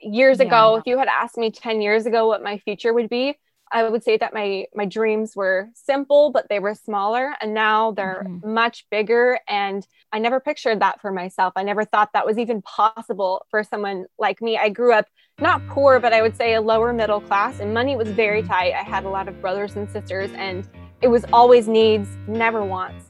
years 0.00 0.38
yeah. 0.38 0.46
ago, 0.46 0.76
if 0.76 0.86
you 0.86 0.98
had 0.98 1.08
asked 1.08 1.36
me 1.36 1.50
10 1.50 1.80
years 1.80 2.06
ago 2.06 2.26
what 2.26 2.42
my 2.42 2.58
future 2.58 2.92
would 2.92 3.08
be, 3.08 3.36
I 3.72 3.88
would 3.88 4.02
say 4.02 4.16
that 4.16 4.34
my 4.34 4.66
my 4.74 4.84
dreams 4.84 5.36
were 5.36 5.68
simple, 5.74 6.30
but 6.30 6.48
they 6.48 6.58
were 6.58 6.74
smaller, 6.74 7.34
and 7.40 7.54
now 7.54 7.92
they're 7.92 8.24
mm-hmm. 8.26 8.52
much 8.52 8.84
bigger. 8.90 9.38
And 9.48 9.86
I 10.12 10.18
never 10.18 10.40
pictured 10.40 10.80
that 10.80 11.00
for 11.00 11.12
myself. 11.12 11.52
I 11.54 11.62
never 11.62 11.84
thought 11.84 12.10
that 12.12 12.26
was 12.26 12.36
even 12.38 12.62
possible 12.62 13.46
for 13.48 13.62
someone 13.62 14.06
like 14.18 14.42
me. 14.42 14.58
I 14.58 14.70
grew 14.70 14.92
up 14.92 15.06
not 15.40 15.66
poor, 15.68 16.00
but 16.00 16.12
I 16.12 16.20
would 16.20 16.36
say 16.36 16.54
a 16.54 16.60
lower 16.60 16.92
middle 16.92 17.20
class, 17.20 17.60
and 17.60 17.72
money 17.72 17.96
was 17.96 18.08
very 18.08 18.42
tight. 18.42 18.72
I 18.74 18.82
had 18.82 19.04
a 19.04 19.08
lot 19.08 19.28
of 19.28 19.40
brothers 19.40 19.76
and 19.76 19.88
sisters, 19.88 20.30
and 20.34 20.68
it 21.00 21.08
was 21.08 21.24
always 21.32 21.68
needs, 21.68 22.08
never 22.26 22.64
wants. 22.64 23.06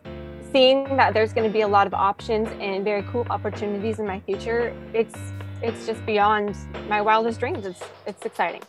Seeing 0.53 0.97
that 0.97 1.15
there's 1.15 1.33
going 1.33 1.47
to 1.47 1.53
be 1.53 1.63
a 1.63 1.69
lot 1.69 1.87
of 1.87 1.95
options 1.95 2.49
and 2.61 2.85
very 2.85 3.03
cool 3.11 3.27
opportunities 3.31 3.99
in 3.99 4.07
my 4.07 4.21
future, 4.21 4.75
it's 4.93 5.17
it's 5.63 5.87
just 5.87 6.05
beyond 6.07 6.57
my 6.89 7.01
wildest 7.01 7.41
dreams. 7.41 7.67
It's 7.67 7.83
it's 8.07 8.25
exciting. 8.25 8.63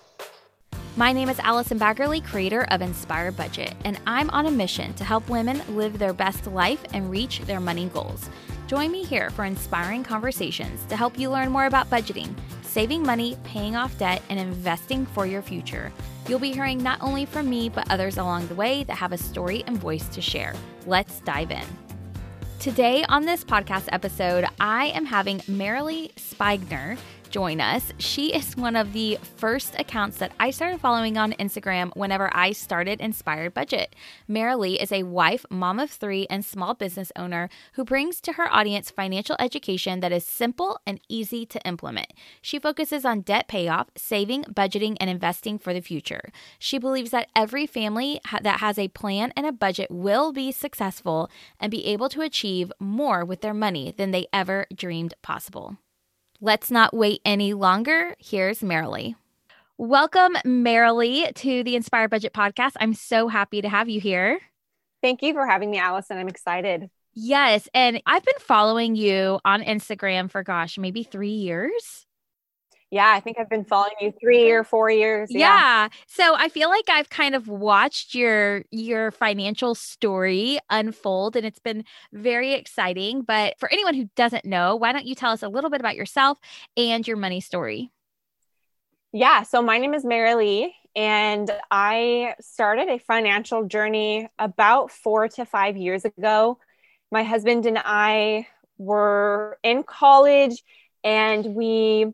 My 0.97 1.13
name 1.13 1.29
is 1.29 1.39
Allison 1.39 1.79
Baggerly, 1.79 2.23
creator 2.23 2.65
of 2.69 2.81
Inspired 2.81 3.37
Budget, 3.37 3.73
and 3.85 3.97
I'm 4.05 4.29
on 4.31 4.45
a 4.45 4.51
mission 4.51 4.93
to 4.95 5.05
help 5.05 5.29
women 5.29 5.61
live 5.69 5.97
their 5.97 6.11
best 6.11 6.47
life 6.47 6.83
and 6.93 7.09
reach 7.09 7.39
their 7.41 7.61
money 7.61 7.85
goals. 7.93 8.29
Join 8.67 8.91
me 8.91 9.03
here 9.03 9.29
for 9.29 9.45
inspiring 9.45 10.03
conversations 10.03 10.83
to 10.85 10.97
help 10.97 11.17
you 11.17 11.29
learn 11.29 11.49
more 11.49 11.65
about 11.65 11.89
budgeting, 11.89 12.33
saving 12.61 13.03
money, 13.03 13.37
paying 13.45 13.75
off 13.75 13.97
debt, 13.97 14.21
and 14.29 14.37
investing 14.37 15.05
for 15.05 15.25
your 15.25 15.41
future. 15.41 15.93
You'll 16.27 16.39
be 16.39 16.51
hearing 16.51 16.83
not 16.83 17.01
only 17.01 17.25
from 17.25 17.49
me, 17.49 17.69
but 17.69 17.89
others 17.89 18.17
along 18.17 18.47
the 18.47 18.55
way 18.55 18.83
that 18.83 18.97
have 18.97 19.13
a 19.13 19.17
story 19.17 19.63
and 19.67 19.77
voice 19.77 20.07
to 20.09 20.21
share. 20.21 20.53
Let's 20.85 21.21
dive 21.21 21.51
in. 21.51 21.65
Today 22.61 23.03
on 23.09 23.25
this 23.25 23.43
podcast 23.43 23.89
episode, 23.91 24.45
I 24.59 24.89
am 24.89 25.03
having 25.03 25.39
Marilee 25.39 26.13
Spiegner 26.13 26.95
join 27.31 27.61
us. 27.61 27.93
She 27.97 28.33
is 28.33 28.57
one 28.57 28.75
of 28.75 28.91
the 28.91 29.17
first 29.37 29.73
accounts 29.79 30.17
that 30.17 30.33
I 30.39 30.51
started 30.51 30.81
following 30.81 31.17
on 31.17 31.31
Instagram 31.33 31.95
whenever 31.95 32.29
I 32.35 32.51
started 32.51 32.99
Inspired 32.99 33.53
Budget. 33.53 33.95
Marilee 34.29 34.81
is 34.81 34.91
a 34.91 35.03
wife, 35.03 35.45
mom 35.49 35.79
of 35.79 35.89
three, 35.89 36.27
and 36.29 36.43
small 36.43 36.73
business 36.73 37.11
owner 37.15 37.49
who 37.73 37.85
brings 37.85 38.19
to 38.21 38.33
her 38.33 38.51
audience 38.53 38.91
financial 38.91 39.37
education 39.39 40.01
that 40.01 40.11
is 40.11 40.25
simple 40.25 40.79
and 40.85 40.99
easy 41.07 41.45
to 41.45 41.65
implement. 41.65 42.07
She 42.41 42.59
focuses 42.59 43.05
on 43.05 43.21
debt 43.21 43.47
payoff, 43.47 43.87
saving, 43.95 44.43
budgeting, 44.43 44.97
and 44.99 45.09
investing 45.09 45.57
for 45.57 45.73
the 45.73 45.81
future. 45.81 46.31
She 46.59 46.77
believes 46.77 47.11
that 47.11 47.29
every 47.33 47.65
family 47.65 48.19
that 48.41 48.59
has 48.59 48.77
a 48.77 48.89
plan 48.89 49.31
and 49.37 49.45
a 49.45 49.53
budget 49.53 49.89
will 49.89 50.33
be 50.33 50.51
successful 50.51 51.29
and 51.59 51.71
be 51.71 51.85
able 51.85 52.09
to 52.09 52.21
achieve 52.21 52.73
more 52.77 53.23
with 53.23 53.39
their 53.39 53.53
money 53.53 53.93
than 53.95 54.11
they 54.11 54.27
ever 54.33 54.65
dreamed 54.75 55.13
possible. 55.21 55.77
Let's 56.43 56.71
not 56.71 56.91
wait 56.91 57.21
any 57.23 57.53
longer. 57.53 58.15
Here's 58.17 58.61
Marilee. 58.61 59.13
Welcome, 59.77 60.33
Marilee, 60.43 61.31
to 61.35 61.63
the 61.63 61.75
Inspired 61.75 62.09
Budget 62.09 62.33
Podcast. 62.33 62.71
I'm 62.79 62.95
so 62.95 63.27
happy 63.27 63.61
to 63.61 63.69
have 63.69 63.89
you 63.89 64.01
here. 64.01 64.39
Thank 65.03 65.21
you 65.21 65.33
for 65.33 65.45
having 65.45 65.69
me, 65.69 65.77
Allison. 65.77 66.17
I'm 66.17 66.27
excited. 66.27 66.89
Yes. 67.13 67.69
And 67.75 68.01
I've 68.07 68.25
been 68.25 68.33
following 68.39 68.95
you 68.95 69.39
on 69.45 69.61
Instagram 69.61 70.31
for, 70.31 70.41
gosh, 70.41 70.79
maybe 70.79 71.03
three 71.03 71.29
years. 71.29 72.07
Yeah, 72.91 73.09
I 73.09 73.21
think 73.21 73.39
I've 73.39 73.49
been 73.49 73.63
following 73.63 73.93
you 74.01 74.13
three 74.19 74.51
or 74.51 74.65
four 74.65 74.91
years. 74.91 75.29
Yeah. 75.31 75.47
yeah. 75.47 75.89
So 76.07 76.35
I 76.35 76.49
feel 76.49 76.69
like 76.69 76.89
I've 76.89 77.09
kind 77.09 77.35
of 77.35 77.47
watched 77.47 78.13
your 78.13 78.65
your 78.69 79.11
financial 79.11 79.75
story 79.75 80.59
unfold 80.69 81.37
and 81.37 81.45
it's 81.45 81.59
been 81.59 81.85
very 82.11 82.53
exciting. 82.53 83.21
But 83.21 83.57
for 83.59 83.71
anyone 83.71 83.93
who 83.93 84.09
doesn't 84.17 84.43
know, 84.43 84.75
why 84.75 84.91
don't 84.91 85.05
you 85.05 85.15
tell 85.15 85.31
us 85.31 85.41
a 85.41 85.47
little 85.47 85.69
bit 85.69 85.79
about 85.79 85.95
yourself 85.95 86.37
and 86.75 87.07
your 87.07 87.15
money 87.15 87.39
story? 87.39 87.91
Yeah. 89.13 89.43
So 89.43 89.61
my 89.61 89.77
name 89.77 89.93
is 89.93 90.03
Marilee 90.03 90.71
and 90.93 91.49
I 91.69 92.35
started 92.41 92.89
a 92.89 92.97
financial 92.99 93.67
journey 93.67 94.27
about 94.37 94.91
four 94.91 95.29
to 95.29 95.45
five 95.45 95.77
years 95.77 96.03
ago. 96.03 96.59
My 97.09 97.23
husband 97.23 97.65
and 97.65 97.79
I 97.81 98.47
were 98.77 99.57
in 99.63 99.83
college 99.83 100.61
and 101.05 101.55
we 101.55 102.13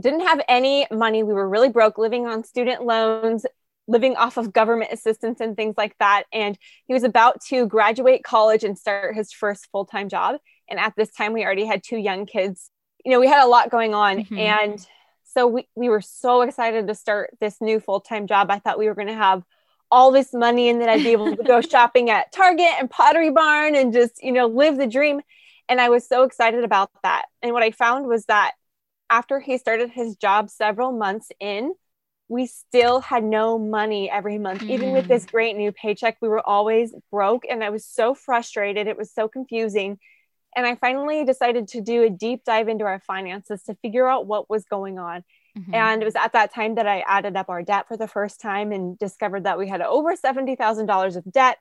didn't 0.00 0.26
have 0.26 0.40
any 0.48 0.86
money. 0.90 1.22
We 1.22 1.34
were 1.34 1.48
really 1.48 1.68
broke, 1.68 1.98
living 1.98 2.26
on 2.26 2.44
student 2.44 2.84
loans, 2.84 3.44
living 3.88 4.16
off 4.16 4.36
of 4.36 4.52
government 4.52 4.92
assistance 4.92 5.40
and 5.40 5.56
things 5.56 5.74
like 5.76 5.96
that. 5.98 6.24
And 6.32 6.56
he 6.86 6.94
was 6.94 7.02
about 7.02 7.40
to 7.48 7.66
graduate 7.66 8.24
college 8.24 8.64
and 8.64 8.78
start 8.78 9.14
his 9.14 9.32
first 9.32 9.68
full 9.72 9.84
time 9.84 10.08
job. 10.08 10.36
And 10.68 10.78
at 10.78 10.94
this 10.96 11.10
time, 11.12 11.32
we 11.32 11.44
already 11.44 11.66
had 11.66 11.82
two 11.82 11.98
young 11.98 12.26
kids. 12.26 12.70
You 13.04 13.12
know, 13.12 13.20
we 13.20 13.28
had 13.28 13.44
a 13.44 13.48
lot 13.48 13.70
going 13.70 13.94
on. 13.94 14.18
Mm-hmm. 14.18 14.38
And 14.38 14.86
so 15.24 15.46
we, 15.46 15.68
we 15.74 15.88
were 15.88 16.00
so 16.00 16.42
excited 16.42 16.86
to 16.86 16.94
start 16.94 17.30
this 17.40 17.60
new 17.60 17.80
full 17.80 18.00
time 18.00 18.26
job. 18.26 18.50
I 18.50 18.58
thought 18.58 18.78
we 18.78 18.86
were 18.86 18.94
going 18.94 19.08
to 19.08 19.14
have 19.14 19.42
all 19.90 20.10
this 20.10 20.32
money 20.32 20.70
and 20.70 20.80
that 20.80 20.88
I'd 20.88 21.02
be 21.02 21.10
able 21.12 21.36
to 21.36 21.42
go 21.42 21.60
shopping 21.60 22.08
at 22.08 22.32
Target 22.32 22.70
and 22.78 22.88
Pottery 22.88 23.30
Barn 23.30 23.74
and 23.74 23.92
just, 23.92 24.22
you 24.22 24.32
know, 24.32 24.46
live 24.46 24.78
the 24.78 24.86
dream. 24.86 25.20
And 25.68 25.80
I 25.80 25.90
was 25.90 26.08
so 26.08 26.22
excited 26.22 26.64
about 26.64 26.90
that. 27.02 27.26
And 27.42 27.52
what 27.52 27.62
I 27.62 27.70
found 27.72 28.06
was 28.06 28.24
that 28.26 28.52
after 29.12 29.38
he 29.38 29.58
started 29.58 29.90
his 29.90 30.16
job 30.16 30.48
several 30.48 30.90
months 30.90 31.28
in, 31.38 31.74
we 32.28 32.46
still 32.46 33.00
had 33.00 33.22
no 33.22 33.58
money 33.58 34.10
every 34.10 34.38
month. 34.38 34.62
Mm. 34.62 34.70
Even 34.70 34.92
with 34.92 35.06
this 35.06 35.26
mm. 35.26 35.30
great 35.30 35.54
new 35.54 35.70
paycheck, 35.70 36.16
we 36.22 36.28
were 36.28 36.40
always 36.40 36.94
broke. 37.10 37.44
And 37.48 37.62
I 37.62 37.68
was 37.68 37.84
so 37.84 38.14
frustrated. 38.14 38.86
It 38.86 38.96
was 38.96 39.12
so 39.12 39.28
confusing. 39.28 39.98
And 40.56 40.66
I 40.66 40.76
finally 40.76 41.26
decided 41.26 41.68
to 41.68 41.82
do 41.82 42.04
a 42.04 42.10
deep 42.10 42.44
dive 42.44 42.68
into 42.68 42.86
our 42.86 43.00
finances 43.00 43.62
to 43.64 43.74
figure 43.82 44.08
out 44.08 44.26
what 44.26 44.48
was 44.48 44.64
going 44.64 44.98
on. 44.98 45.24
Mm-hmm. 45.58 45.74
And 45.74 46.00
it 46.00 46.06
was 46.06 46.16
at 46.16 46.32
that 46.32 46.54
time 46.54 46.76
that 46.76 46.86
I 46.86 47.04
added 47.06 47.36
up 47.36 47.50
our 47.50 47.62
debt 47.62 47.88
for 47.88 47.98
the 47.98 48.08
first 48.08 48.40
time 48.40 48.72
and 48.72 48.98
discovered 48.98 49.44
that 49.44 49.58
we 49.58 49.68
had 49.68 49.82
over 49.82 50.16
$70,000 50.16 51.16
of 51.16 51.30
debt. 51.30 51.58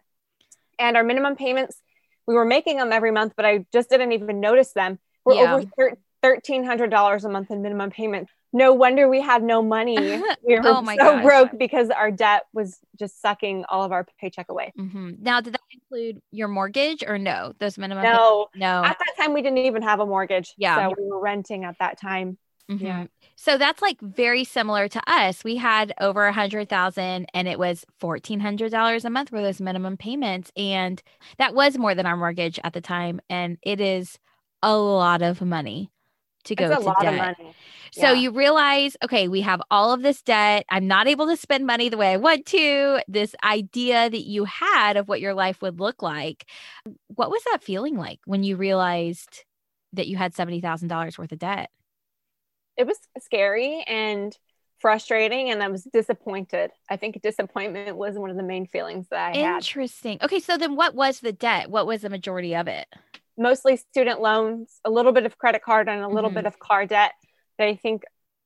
And 0.79 0.95
our 0.95 1.03
minimum 1.03 1.35
payments, 1.35 1.81
we 2.25 2.33
were 2.33 2.45
making 2.45 2.77
them 2.77 2.93
every 2.93 3.11
month, 3.11 3.33
but 3.35 3.45
I 3.45 3.65
just 3.73 3.89
didn't 3.89 4.13
even 4.13 4.39
notice 4.39 4.71
them. 4.71 4.99
We're 5.25 5.35
yeah. 5.35 5.55
over 5.55 5.97
$1,300 6.23 7.23
a 7.23 7.29
month 7.29 7.51
in 7.51 7.61
minimum 7.61 7.89
payment. 7.89 8.29
No 8.53 8.73
wonder 8.73 9.07
we 9.07 9.21
had 9.21 9.43
no 9.43 9.61
money. 9.61 10.21
We 10.43 10.55
were 10.55 10.61
oh 10.65 10.83
so 10.83 10.95
gosh. 10.97 11.23
broke 11.23 11.57
because 11.57 11.89
our 11.91 12.09
debt 12.09 12.43
was 12.51 12.79
just 12.97 13.21
sucking 13.21 13.63
all 13.69 13.83
of 13.83 13.91
our 13.91 14.07
paycheck 14.19 14.49
away. 14.49 14.73
Mm-hmm. 14.77 15.11
Now, 15.19 15.39
did 15.39 15.53
that 15.53 15.61
include 15.71 16.21
your 16.31 16.47
mortgage 16.47 17.03
or 17.07 17.19
no? 17.19 17.53
Those 17.59 17.77
minimum? 17.77 18.03
No, 18.03 18.47
pay- 18.51 18.59
no. 18.59 18.83
At 18.83 18.97
that 18.97 19.13
time, 19.17 19.33
we 19.33 19.43
didn't 19.43 19.59
even 19.59 19.83
have 19.83 19.99
a 19.99 20.05
mortgage. 20.05 20.53
Yeah, 20.57 20.89
so 20.89 20.95
we 20.97 21.07
were 21.07 21.21
renting 21.21 21.63
at 21.63 21.77
that 21.79 22.01
time. 22.01 22.37
Mm-hmm. 22.69 22.85
Yeah. 22.85 23.05
So 23.35 23.57
that's 23.57 23.81
like 23.81 23.99
very 24.01 24.43
similar 24.43 24.87
to 24.87 25.01
us. 25.07 25.43
We 25.43 25.57
had 25.57 25.93
over 25.99 26.25
a 26.25 26.33
hundred 26.33 26.69
thousand 26.69 27.27
and 27.33 27.47
it 27.47 27.59
was 27.59 27.85
fourteen 27.99 28.39
hundred 28.39 28.71
dollars 28.71 29.05
a 29.05 29.09
month 29.09 29.29
for 29.29 29.41
those 29.41 29.61
minimum 29.61 29.97
payments. 29.97 30.51
And 30.55 31.01
that 31.37 31.53
was 31.53 31.77
more 31.77 31.95
than 31.95 32.05
our 32.05 32.17
mortgage 32.17 32.59
at 32.63 32.73
the 32.73 32.81
time. 32.81 33.19
And 33.29 33.57
it 33.61 33.81
is 33.81 34.17
a 34.63 34.75
lot 34.75 35.21
of 35.21 35.41
money 35.41 35.91
to 36.43 36.55
go 36.55 36.69
to 36.69 36.93
debt. 37.01 37.37
So 37.93 38.11
yeah. 38.11 38.13
you 38.13 38.31
realize, 38.31 38.95
okay, 39.03 39.27
we 39.27 39.41
have 39.41 39.61
all 39.69 39.91
of 39.91 40.01
this 40.01 40.21
debt. 40.21 40.65
I'm 40.69 40.87
not 40.87 41.07
able 41.07 41.27
to 41.27 41.35
spend 41.35 41.65
money 41.65 41.89
the 41.89 41.97
way 41.97 42.13
I 42.13 42.17
want 42.17 42.45
to. 42.47 43.01
This 43.07 43.35
idea 43.43 44.09
that 44.09 44.25
you 44.25 44.45
had 44.45 44.95
of 44.95 45.09
what 45.09 45.19
your 45.19 45.33
life 45.33 45.61
would 45.61 45.79
look 45.79 46.01
like. 46.01 46.45
What 47.07 47.29
was 47.29 47.43
that 47.51 47.63
feeling 47.63 47.97
like 47.97 48.19
when 48.25 48.43
you 48.43 48.55
realized 48.55 49.43
that 49.93 50.07
you 50.07 50.15
had 50.15 50.33
$70,000 50.33 51.17
worth 51.17 51.31
of 51.33 51.39
debt? 51.39 51.69
It 52.77 52.87
was 52.87 52.97
scary 53.19 53.83
and 53.85 54.37
frustrating 54.79 55.51
and 55.51 55.61
I 55.61 55.67
was 55.67 55.83
disappointed. 55.83 56.71
I 56.89 56.95
think 56.95 57.21
disappointment 57.21 57.95
was 57.97 58.17
one 58.17 58.29
of 58.29 58.37
the 58.37 58.43
main 58.43 58.65
feelings 58.65 59.07
that 59.09 59.35
I 59.35 59.39
Interesting. 59.39 59.43
had. 59.43 59.55
Interesting. 59.55 60.17
Okay, 60.23 60.39
so 60.39 60.57
then 60.57 60.75
what 60.75 60.95
was 60.95 61.19
the 61.19 61.33
debt? 61.33 61.69
What 61.69 61.85
was 61.85 62.01
the 62.01 62.09
majority 62.09 62.55
of 62.55 62.67
it? 62.67 62.87
Mostly 63.41 63.77
student 63.77 64.21
loans, 64.21 64.79
a 64.85 64.89
little 64.89 65.11
bit 65.11 65.25
of 65.25 65.37
credit 65.37 65.63
card, 65.63 65.89
and 65.89 66.03
a 66.03 66.07
little 66.07 66.29
mm-hmm. 66.29 66.35
bit 66.35 66.45
of 66.45 66.59
car 66.59 66.85
debt. 66.85 67.13
That 67.57 67.67
I 67.67 67.75
think 67.75 68.03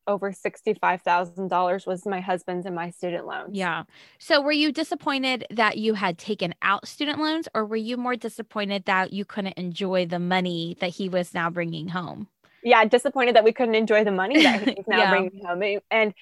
over 0.07 0.31
$65,000 0.31 1.87
was 1.87 2.05
my 2.05 2.19
husband's 2.19 2.66
and 2.66 2.75
my 2.75 2.91
student 2.91 3.25
loans. 3.25 3.52
Yeah. 3.53 3.84
So 4.19 4.41
were 4.41 4.52
you 4.52 4.72
disappointed 4.72 5.46
that 5.52 5.78
you 5.78 5.93
had 5.93 6.17
taken 6.17 6.53
out 6.61 6.87
student 6.87 7.19
loans 7.19 7.47
or 7.55 7.66
were 7.66 7.75
you 7.75 7.97
more 7.97 8.16
disappointed 8.16 8.85
that 8.85 9.14
you 9.14 9.25
couldn't 9.25 9.53
enjoy 9.53 10.05
the 10.05 10.19
money 10.19 10.78
that 10.79 10.91
he 10.91 11.09
was 11.09 11.34
now 11.34 11.49
bringing 11.49 11.87
home? 11.87 12.28
Yeah, 12.64 12.84
disappointed 12.85 13.35
that 13.35 13.43
we 13.43 13.52
couldn't 13.52 13.75
enjoy 13.75 14.03
the 14.03 14.11
money 14.11 14.41
that 14.41 14.61
he's 14.67 14.87
now 14.87 14.97
yeah. 14.97 15.09
bringing 15.11 15.46
home. 15.46 15.79
And 15.91 16.14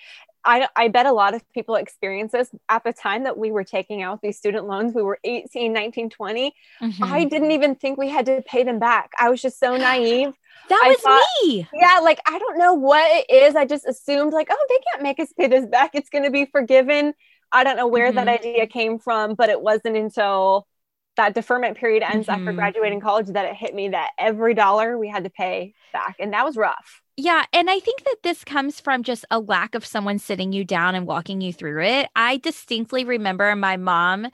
I, 0.45 0.67
I 0.75 0.87
bet 0.89 1.05
a 1.05 1.11
lot 1.11 1.33
of 1.33 1.41
people 1.53 1.75
experience 1.75 2.31
this 2.33 2.49
at 2.69 2.83
the 2.83 2.93
time 2.93 3.23
that 3.23 3.37
we 3.37 3.51
were 3.51 3.63
taking 3.63 4.01
out 4.01 4.21
these 4.21 4.37
student 4.37 4.67
loans. 4.67 4.93
We 4.93 5.01
were 5.01 5.19
18, 5.23 5.71
19, 5.71 6.09
20. 6.09 6.53
Mm-hmm. 6.81 7.03
I 7.03 7.23
didn't 7.25 7.51
even 7.51 7.75
think 7.75 7.97
we 7.97 8.09
had 8.09 8.25
to 8.25 8.41
pay 8.45 8.63
them 8.63 8.79
back. 8.79 9.11
I 9.17 9.29
was 9.29 9.41
just 9.41 9.59
so 9.59 9.77
naive. 9.77 10.33
that 10.69 10.81
I 10.83 10.89
was 10.89 10.97
thought, 10.99 11.23
me. 11.43 11.67
Yeah, 11.73 11.99
like 11.99 12.19
I 12.27 12.39
don't 12.39 12.57
know 12.57 12.73
what 12.73 13.09
it 13.11 13.33
is. 13.33 13.55
I 13.55 13.65
just 13.65 13.87
assumed, 13.87 14.33
like, 14.33 14.47
oh, 14.51 14.65
they 14.69 14.79
can't 14.91 15.03
make 15.03 15.19
us 15.19 15.31
pay 15.37 15.47
this 15.47 15.65
back. 15.65 15.91
It's 15.93 16.09
going 16.09 16.25
to 16.25 16.31
be 16.31 16.45
forgiven. 16.45 17.13
I 17.51 17.63
don't 17.63 17.77
know 17.77 17.87
where 17.87 18.07
mm-hmm. 18.07 18.15
that 18.15 18.27
idea 18.27 18.67
came 18.67 18.99
from, 18.99 19.35
but 19.35 19.49
it 19.49 19.61
wasn't 19.61 19.95
until 19.95 20.67
that 21.15 21.35
deferment 21.35 21.77
period 21.77 22.03
ends 22.03 22.27
mm-hmm. 22.27 22.41
after 22.41 22.53
graduating 22.53 22.99
college 22.99 23.27
that 23.27 23.45
it 23.45 23.55
hit 23.55 23.75
me 23.75 23.89
that 23.89 24.11
every 24.17 24.53
dollar 24.55 24.97
we 24.97 25.07
had 25.07 25.23
to 25.23 25.29
pay 25.29 25.73
back. 25.93 26.15
And 26.19 26.33
that 26.33 26.43
was 26.43 26.57
rough. 26.57 27.02
Yeah. 27.15 27.45
And 27.53 27.69
I 27.69 27.79
think 27.79 28.03
that 28.05 28.17
this 28.23 28.43
comes 28.43 28.79
from 28.79 29.03
just 29.03 29.23
a 29.29 29.39
lack 29.39 29.75
of 29.75 29.85
someone 29.85 30.17
sitting 30.17 30.51
you 30.51 30.65
down 30.65 30.95
and 30.95 31.05
walking 31.05 31.41
you 31.41 31.53
through 31.53 31.83
it. 31.83 32.09
I 32.15 32.37
distinctly 32.37 33.05
remember 33.05 33.55
my 33.55 33.77
mom 33.77 34.27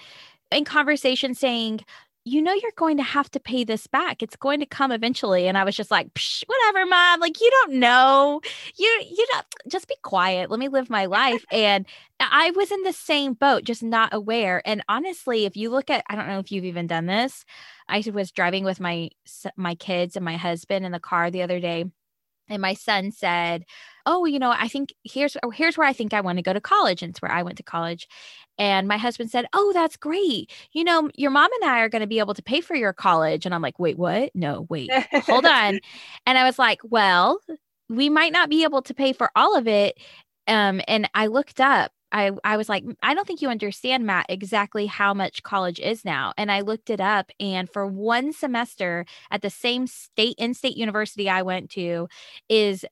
in 0.52 0.66
conversation 0.66 1.36
saying, 1.36 1.82
you 2.26 2.42
know 2.42 2.54
you're 2.54 2.72
going 2.76 2.98
to 2.98 3.04
have 3.04 3.32
to 3.32 3.40
pay 3.40 3.64
this 3.64 3.88
back. 3.88 4.22
It's 4.22 4.36
going 4.36 4.60
to 4.60 4.66
come 4.66 4.92
eventually. 4.92 5.48
And 5.48 5.58
i 5.58 5.64
was 5.64 5.76
just 5.76 5.90
like 5.92 6.08
whatever 6.46 6.86
mom. 6.86 7.20
Like 7.20 7.42
you 7.42 7.50
don't 7.52 7.74
know. 7.76 8.42
You 8.78 8.88
you 9.10 9.26
don't 9.32 9.46
just 9.68 9.88
be 9.88 9.96
quiet. 10.04 10.50
Let 10.52 10.60
me 10.60 10.68
live 10.68 10.90
my 10.90 11.06
life. 11.06 11.44
And 11.52 11.86
i 12.22 12.52
was 12.52 12.72
in 12.72 12.84
the 12.84 12.94
same 12.94 13.34
boat 13.34 13.64
just 13.64 13.84
not 13.84 14.14
aware. 14.14 14.62
And 14.66 14.84
honestly 14.90 15.46
if 15.46 15.58
you 15.58 15.70
look 15.70 15.90
at 15.90 16.04
i 16.10 16.16
don't 16.16 16.28
know 16.28 16.40
if 16.40 16.52
you've 16.52 16.66
even 16.66 16.88
done 16.88 17.08
this. 17.08 17.46
I 17.88 18.04
was 18.14 18.32
driving 18.32 18.64
with 18.64 18.80
my 18.80 19.10
my 19.58 19.76
kids 19.76 20.16
and 20.16 20.26
my 20.26 20.38
husband 20.38 20.86
in 20.86 20.92
the 20.92 21.00
car 21.00 21.32
the 21.32 21.42
other 21.42 21.60
day 21.60 21.86
and 22.50 22.62
my 22.62 22.74
son 22.74 23.12
said 23.12 23.64
oh 24.06 24.26
you 24.26 24.40
know 24.40 24.52
i 24.58 24.68
think 24.68 24.94
here's 25.04 25.38
here's 25.54 25.78
where 25.78 25.88
i 25.88 25.94
think 25.94 26.14
i 26.14 26.22
want 26.22 26.38
to 26.38 26.42
go 26.44 26.54
to 26.54 26.62
college 26.62 27.02
and 27.02 27.12
it's 27.12 27.22
where 27.22 27.32
i 27.32 27.44
went 27.44 27.58
to 27.58 27.64
college. 27.64 28.08
And 28.58 28.90
my 28.90 28.98
husband 28.98 29.32
said 29.32 29.46
oh 29.54 29.72
that's 29.74 29.96
great. 29.96 30.52
You 30.74 30.84
know 30.84 31.10
your 31.16 31.32
mom 31.32 31.50
and 31.62 31.70
i 31.70 31.80
are 31.80 31.90
going 31.90 32.02
to 32.02 32.08
be 32.08 32.20
able 32.20 32.34
to 32.34 32.44
pay 32.44 32.62
for 32.62 32.76
your 32.76 32.94
college. 32.94 33.46
And 33.46 33.56
i'm 33.56 33.62
like 33.62 33.80
wait 33.80 33.98
what? 33.98 34.32
No 34.36 34.66
wait 34.70 34.92
hold 35.14 35.46
on. 35.46 35.80
And 36.26 36.38
i 36.38 36.44
was 36.44 36.60
like 36.60 36.80
well 36.84 37.40
we 37.90 38.10
might 38.10 38.34
not 38.34 38.50
be 38.50 38.64
able 38.64 38.82
to 38.84 38.94
pay 38.94 39.14
for 39.14 39.32
all 39.36 39.58
of 39.58 39.68
it. 39.68 39.98
Um, 40.48 40.82
and 40.88 41.10
i 41.14 41.28
looked 41.28 41.62
up 41.62 41.92
I, 42.12 42.32
I 42.44 42.58
was 42.58 42.70
like, 42.70 42.84
I 43.04 43.14
don't 43.14 43.28
think 43.28 43.42
you 43.42 43.50
understand, 43.50 44.06
Matt, 44.06 44.26
exactly 44.30 44.88
how 44.88 45.14
much 45.14 45.44
college 45.44 45.80
is 45.80 46.04
now. 46.04 46.34
And 46.38 46.52
I 46.52 46.62
looked 46.62 46.90
it 46.90 47.02
up, 47.02 47.32
and 47.40 47.70
for 47.70 47.86
one 47.86 48.34
semester 48.34 49.06
at 49.32 49.42
the 49.42 49.50
same 49.50 49.88
state 49.88 50.36
in 50.38 50.54
state 50.54 50.78
university 50.78 51.30
I 51.30 51.42
went 51.42 51.70
to 51.72 52.08
is 52.48 52.86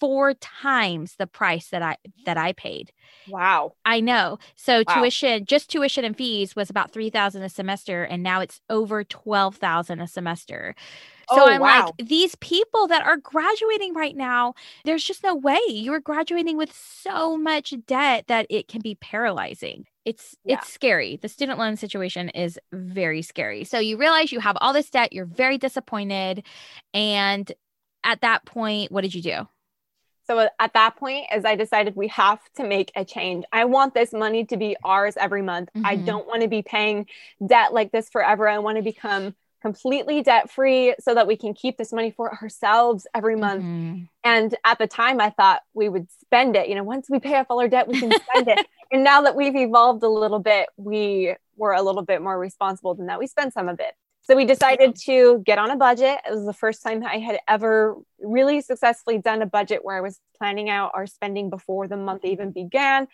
four 0.00 0.34
times 0.34 1.16
the 1.16 1.26
price 1.26 1.68
that 1.68 1.82
I 1.82 1.96
that 2.24 2.36
I 2.36 2.52
paid. 2.52 2.92
Wow. 3.28 3.74
I 3.84 4.00
know. 4.00 4.38
So 4.54 4.82
wow. 4.86 4.94
tuition, 4.94 5.44
just 5.44 5.70
tuition 5.70 6.04
and 6.04 6.16
fees 6.16 6.54
was 6.54 6.70
about 6.70 6.92
3000 6.92 7.42
a 7.42 7.48
semester 7.48 8.04
and 8.04 8.22
now 8.22 8.40
it's 8.40 8.60
over 8.68 9.04
12,000 9.04 10.00
a 10.00 10.06
semester. 10.06 10.74
So 11.30 11.42
oh, 11.42 11.48
I'm 11.48 11.60
wow. 11.60 11.86
like, 11.86 12.06
these 12.06 12.34
people 12.36 12.86
that 12.88 13.06
are 13.06 13.16
graduating 13.16 13.94
right 13.94 14.14
now, 14.14 14.54
there's 14.84 15.04
just 15.04 15.22
no 15.22 15.34
way. 15.34 15.60
You're 15.68 16.00
graduating 16.00 16.58
with 16.58 16.72
so 16.74 17.38
much 17.38 17.72
debt 17.86 18.26
that 18.28 18.46
it 18.50 18.68
can 18.68 18.82
be 18.82 18.96
paralyzing. 18.96 19.86
It's 20.04 20.36
yeah. 20.44 20.56
it's 20.56 20.70
scary. 20.70 21.16
The 21.16 21.30
student 21.30 21.58
loan 21.58 21.76
situation 21.76 22.28
is 22.30 22.58
very 22.72 23.22
scary. 23.22 23.64
So 23.64 23.78
you 23.78 23.96
realize 23.96 24.32
you 24.32 24.40
have 24.40 24.58
all 24.60 24.74
this 24.74 24.90
debt, 24.90 25.14
you're 25.14 25.24
very 25.24 25.56
disappointed. 25.56 26.44
And 26.92 27.50
at 28.04 28.20
that 28.20 28.44
point, 28.44 28.92
what 28.92 29.00
did 29.00 29.14
you 29.14 29.22
do? 29.22 29.48
So 30.26 30.48
at 30.58 30.72
that 30.72 30.96
point, 30.96 31.26
as 31.30 31.44
I 31.44 31.54
decided 31.54 31.96
we 31.96 32.08
have 32.08 32.40
to 32.56 32.64
make 32.64 32.90
a 32.96 33.04
change, 33.04 33.44
I 33.52 33.66
want 33.66 33.94
this 33.94 34.12
money 34.12 34.44
to 34.46 34.56
be 34.56 34.76
ours 34.82 35.16
every 35.16 35.42
month. 35.42 35.68
Mm-hmm. 35.76 35.86
I 35.86 35.96
don't 35.96 36.26
want 36.26 36.42
to 36.42 36.48
be 36.48 36.62
paying 36.62 37.06
debt 37.44 37.74
like 37.74 37.92
this 37.92 38.08
forever. 38.08 38.48
I 38.48 38.58
want 38.58 38.76
to 38.76 38.82
become 38.82 39.34
completely 39.60 40.22
debt 40.22 40.50
free 40.50 40.94
so 41.00 41.14
that 41.14 41.26
we 41.26 41.36
can 41.36 41.54
keep 41.54 41.78
this 41.78 41.90
money 41.90 42.10
for 42.10 42.34
ourselves 42.34 43.06
every 43.14 43.34
month. 43.34 43.64
Mm-hmm. 43.64 44.02
And 44.22 44.54
at 44.62 44.78
the 44.78 44.86
time, 44.86 45.20
I 45.20 45.30
thought 45.30 45.62
we 45.72 45.88
would 45.88 46.06
spend 46.20 46.54
it. 46.54 46.68
You 46.68 46.74
know, 46.74 46.84
once 46.84 47.08
we 47.08 47.18
pay 47.18 47.36
off 47.36 47.46
all 47.48 47.60
our 47.60 47.68
debt, 47.68 47.88
we 47.88 47.98
can 47.98 48.12
spend 48.12 48.48
it. 48.48 48.66
And 48.92 49.02
now 49.02 49.22
that 49.22 49.34
we've 49.34 49.56
evolved 49.56 50.04
a 50.04 50.08
little 50.08 50.38
bit, 50.38 50.68
we 50.76 51.34
were 51.56 51.72
a 51.72 51.82
little 51.82 52.02
bit 52.02 52.22
more 52.22 52.38
responsible 52.38 52.94
than 52.94 53.06
that. 53.06 53.18
We 53.18 53.26
spend 53.26 53.52
some 53.52 53.68
of 53.68 53.80
it. 53.80 53.94
So 54.26 54.34
we 54.34 54.46
decided 54.46 54.96
to 55.04 55.42
get 55.44 55.58
on 55.58 55.70
a 55.70 55.76
budget. 55.76 56.18
It 56.26 56.34
was 56.34 56.46
the 56.46 56.54
first 56.54 56.82
time 56.82 57.04
I 57.04 57.18
had 57.18 57.40
ever 57.46 57.94
really 58.18 58.62
successfully 58.62 59.18
done 59.18 59.42
a 59.42 59.46
budget 59.46 59.80
where 59.84 59.98
I 59.98 60.00
was 60.00 60.18
planning 60.38 60.70
out 60.70 60.92
our 60.94 61.06
spending 61.06 61.50
before 61.50 61.88
the 61.88 61.98
month 61.98 62.24
even 62.24 62.50
began 62.50 63.06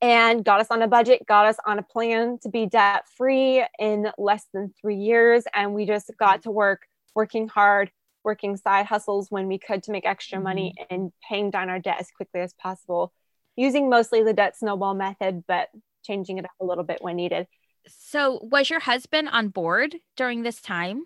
and 0.00 0.42
got 0.42 0.60
us 0.60 0.68
on 0.70 0.80
a 0.80 0.88
budget, 0.88 1.26
got 1.26 1.44
us 1.44 1.56
on 1.66 1.78
a 1.78 1.82
plan 1.82 2.38
to 2.42 2.48
be 2.48 2.64
debt 2.64 3.02
free 3.18 3.66
in 3.78 4.10
less 4.16 4.46
than 4.54 4.72
three 4.80 4.96
years. 4.96 5.44
And 5.54 5.74
we 5.74 5.84
just 5.84 6.10
got 6.18 6.44
to 6.44 6.50
work, 6.50 6.86
working 7.14 7.48
hard, 7.48 7.90
working 8.24 8.56
side 8.56 8.86
hustles 8.86 9.30
when 9.30 9.48
we 9.48 9.58
could 9.58 9.82
to 9.82 9.92
make 9.92 10.06
extra 10.06 10.40
money 10.40 10.74
mm-hmm. 10.78 10.94
and 10.94 11.12
paying 11.28 11.50
down 11.50 11.68
our 11.68 11.78
debt 11.78 11.98
as 12.00 12.10
quickly 12.10 12.40
as 12.40 12.54
possible, 12.54 13.12
using 13.56 13.90
mostly 13.90 14.22
the 14.22 14.32
debt 14.32 14.56
snowball 14.56 14.94
method, 14.94 15.44
but 15.46 15.68
changing 16.02 16.38
it 16.38 16.46
up 16.46 16.50
a 16.62 16.64
little 16.64 16.84
bit 16.84 17.02
when 17.02 17.16
needed. 17.16 17.46
So, 17.88 18.40
was 18.42 18.70
your 18.70 18.80
husband 18.80 19.28
on 19.30 19.48
board 19.48 19.96
during 20.16 20.42
this 20.42 20.60
time? 20.60 21.04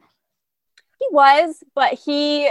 He 0.99 1.06
was, 1.11 1.62
but 1.75 1.94
he 1.94 2.50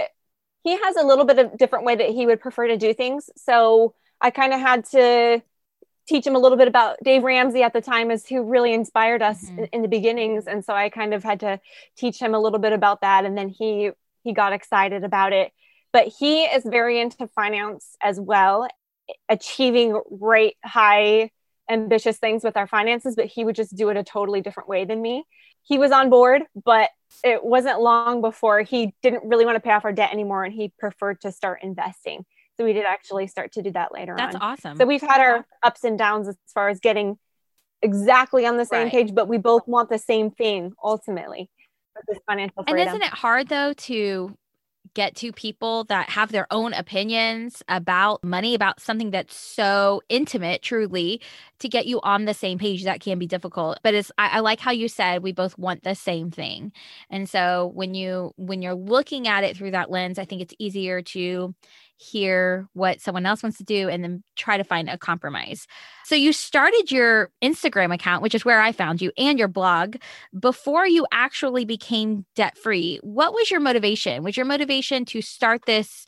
he 0.63 0.77
has 0.77 0.95
a 0.95 1.05
little 1.05 1.25
bit 1.25 1.39
of 1.39 1.57
different 1.57 1.85
way 1.85 1.95
that 1.95 2.09
he 2.09 2.25
would 2.25 2.41
prefer 2.41 2.67
to 2.67 2.77
do 2.77 2.93
things. 2.93 3.29
So, 3.37 3.95
I 4.21 4.31
kind 4.31 4.53
of 4.53 4.59
had 4.59 4.85
to 4.85 5.41
teach 6.09 6.25
him 6.25 6.35
a 6.35 6.39
little 6.39 6.57
bit 6.57 6.67
about 6.67 6.97
Dave 7.03 7.23
Ramsey 7.23 7.61
at 7.61 7.71
the 7.71 7.81
time 7.81 8.09
as 8.09 8.25
who 8.25 8.41
really 8.43 8.73
inspired 8.73 9.21
us 9.21 9.45
mm-hmm. 9.45 9.59
in, 9.59 9.65
in, 9.73 9.81
the 9.83 9.87
beginnings 9.87 10.47
and 10.47 10.65
so 10.65 10.73
I 10.73 10.89
kind 10.89 11.13
of 11.13 11.23
had 11.23 11.41
to 11.41 11.59
teach 11.95 12.19
him 12.19 12.33
a 12.33 12.39
little 12.39 12.57
bit 12.57 12.73
about 12.73 13.01
that 13.01 13.25
and 13.25 13.37
then 13.37 13.47
he 13.47 13.91
he 14.23 14.33
got 14.33 14.51
excited 14.51 15.03
about 15.03 15.33
it 15.33 15.51
but 15.93 16.07
he 16.07 16.45
is 16.45 16.63
very 16.65 16.99
into 16.99 17.27
finance 17.27 17.95
as 18.01 18.19
well 18.19 18.67
achieving 19.29 20.01
great 20.19 20.55
high 20.65 21.29
ambitious 21.69 22.17
things 22.17 22.43
with 22.43 22.57
our 22.57 22.67
finances 22.67 23.15
but 23.15 23.25
he 23.25 23.45
would 23.45 23.55
just 23.55 23.75
do 23.75 23.89
it 23.89 23.97
a 23.97 24.03
totally 24.03 24.41
different 24.41 24.67
way 24.67 24.85
than 24.85 25.01
me 25.01 25.23
he 25.61 25.77
was 25.77 25.91
on 25.91 26.09
board 26.09 26.43
but 26.65 26.89
it 27.23 27.43
wasn't 27.43 27.79
long 27.79 28.21
before 28.21 28.61
he 28.61 28.93
didn't 29.01 29.23
really 29.25 29.45
want 29.45 29.55
to 29.55 29.59
pay 29.59 29.71
off 29.71 29.85
our 29.85 29.93
debt 29.93 30.11
anymore 30.11 30.43
and 30.43 30.53
he 30.53 30.71
preferred 30.79 31.19
to 31.21 31.31
start 31.31 31.59
investing 31.63 32.25
so 32.59 32.65
we 32.65 32.73
did 32.73 32.83
actually 32.85 33.27
start 33.27 33.53
to 33.53 33.61
do 33.61 33.71
that 33.71 33.93
later 33.93 34.15
That's 34.17 34.35
on. 34.35 34.41
awesome. 34.41 34.77
So 34.77 34.85
we've 34.85 34.99
had 34.99 35.21
our 35.21 35.45
ups 35.63 35.85
and 35.85 35.97
downs 35.97 36.27
as 36.27 36.35
far 36.53 36.67
as 36.67 36.81
getting 36.81 37.17
exactly 37.81 38.45
on 38.45 38.57
the 38.57 38.65
same 38.65 38.83
right. 38.83 38.91
page, 38.91 39.15
but 39.15 39.29
we 39.29 39.37
both 39.37 39.65
want 39.65 39.89
the 39.89 39.97
same 39.97 40.29
thing 40.29 40.73
ultimately. 40.83 41.49
Financial 42.27 42.63
freedom. 42.63 42.79
And 42.79 42.89
isn't 42.89 43.01
it 43.01 43.13
hard 43.13 43.47
though 43.47 43.71
to 43.71 44.35
get 44.93 45.15
to 45.15 45.31
people 45.31 45.83
that 45.85 46.09
have 46.09 46.31
their 46.31 46.47
own 46.51 46.73
opinions 46.73 47.63
about 47.67 48.23
money, 48.23 48.55
about 48.55 48.81
something 48.81 49.11
that's 49.11 49.35
so 49.35 50.01
intimate, 50.09 50.61
truly, 50.61 51.21
to 51.59 51.69
get 51.69 51.85
you 51.85 51.99
on 52.01 52.25
the 52.25 52.33
same 52.33 52.57
page, 52.57 52.83
that 52.83 52.99
can 52.99 53.19
be 53.19 53.27
difficult. 53.27 53.79
But 53.83 53.93
it's 53.93 54.11
I, 54.17 54.37
I, 54.37 54.39
like 54.39 54.59
how 54.59 54.71
you 54.71 54.87
said 54.87 55.23
we 55.23 55.31
both 55.31 55.57
want 55.57 55.83
the 55.83 55.95
same 55.95 56.31
thing. 56.31 56.71
And 57.09 57.29
so 57.29 57.71
when 57.75 57.93
you 57.93 58.33
when 58.37 58.61
you're 58.61 58.75
looking 58.75 59.27
at 59.27 59.43
it 59.43 59.57
through 59.57 59.71
that 59.71 59.91
lens, 59.91 60.19
I 60.19 60.25
think 60.25 60.41
it's 60.41 60.53
easier 60.59 61.01
to 61.01 61.53
hear 61.99 62.67
what 62.71 63.01
someone 63.01 63.25
else 63.25 63.43
wants 63.43 63.57
to 63.57 63.63
do 63.65 63.89
and 63.89 64.03
then 64.03 64.23
try 64.37 64.55
to 64.55 64.63
find 64.63 64.89
a 64.89 64.97
compromise. 64.97 65.67
So 66.05 66.15
you 66.15 66.31
started 66.31 66.91
your 66.91 67.29
Instagram 67.43 67.93
account, 67.93 68.23
which 68.23 68.33
is 68.33 68.45
where 68.45 68.61
I 68.61 68.71
found 68.71 69.01
you, 69.01 69.11
and 69.17 69.37
your 69.37 69.49
blog 69.49 69.97
before 70.39 70.87
you 70.87 71.05
actually 71.11 71.65
became 71.65 72.25
debt 72.35 72.57
free. 72.57 72.99
What 73.03 73.33
was 73.33 73.51
your 73.51 73.59
motivation? 73.59 74.23
Was 74.23 74.37
your 74.37 74.45
motivation 74.45 75.03
to 75.05 75.21
start 75.21 75.65
this 75.65 76.07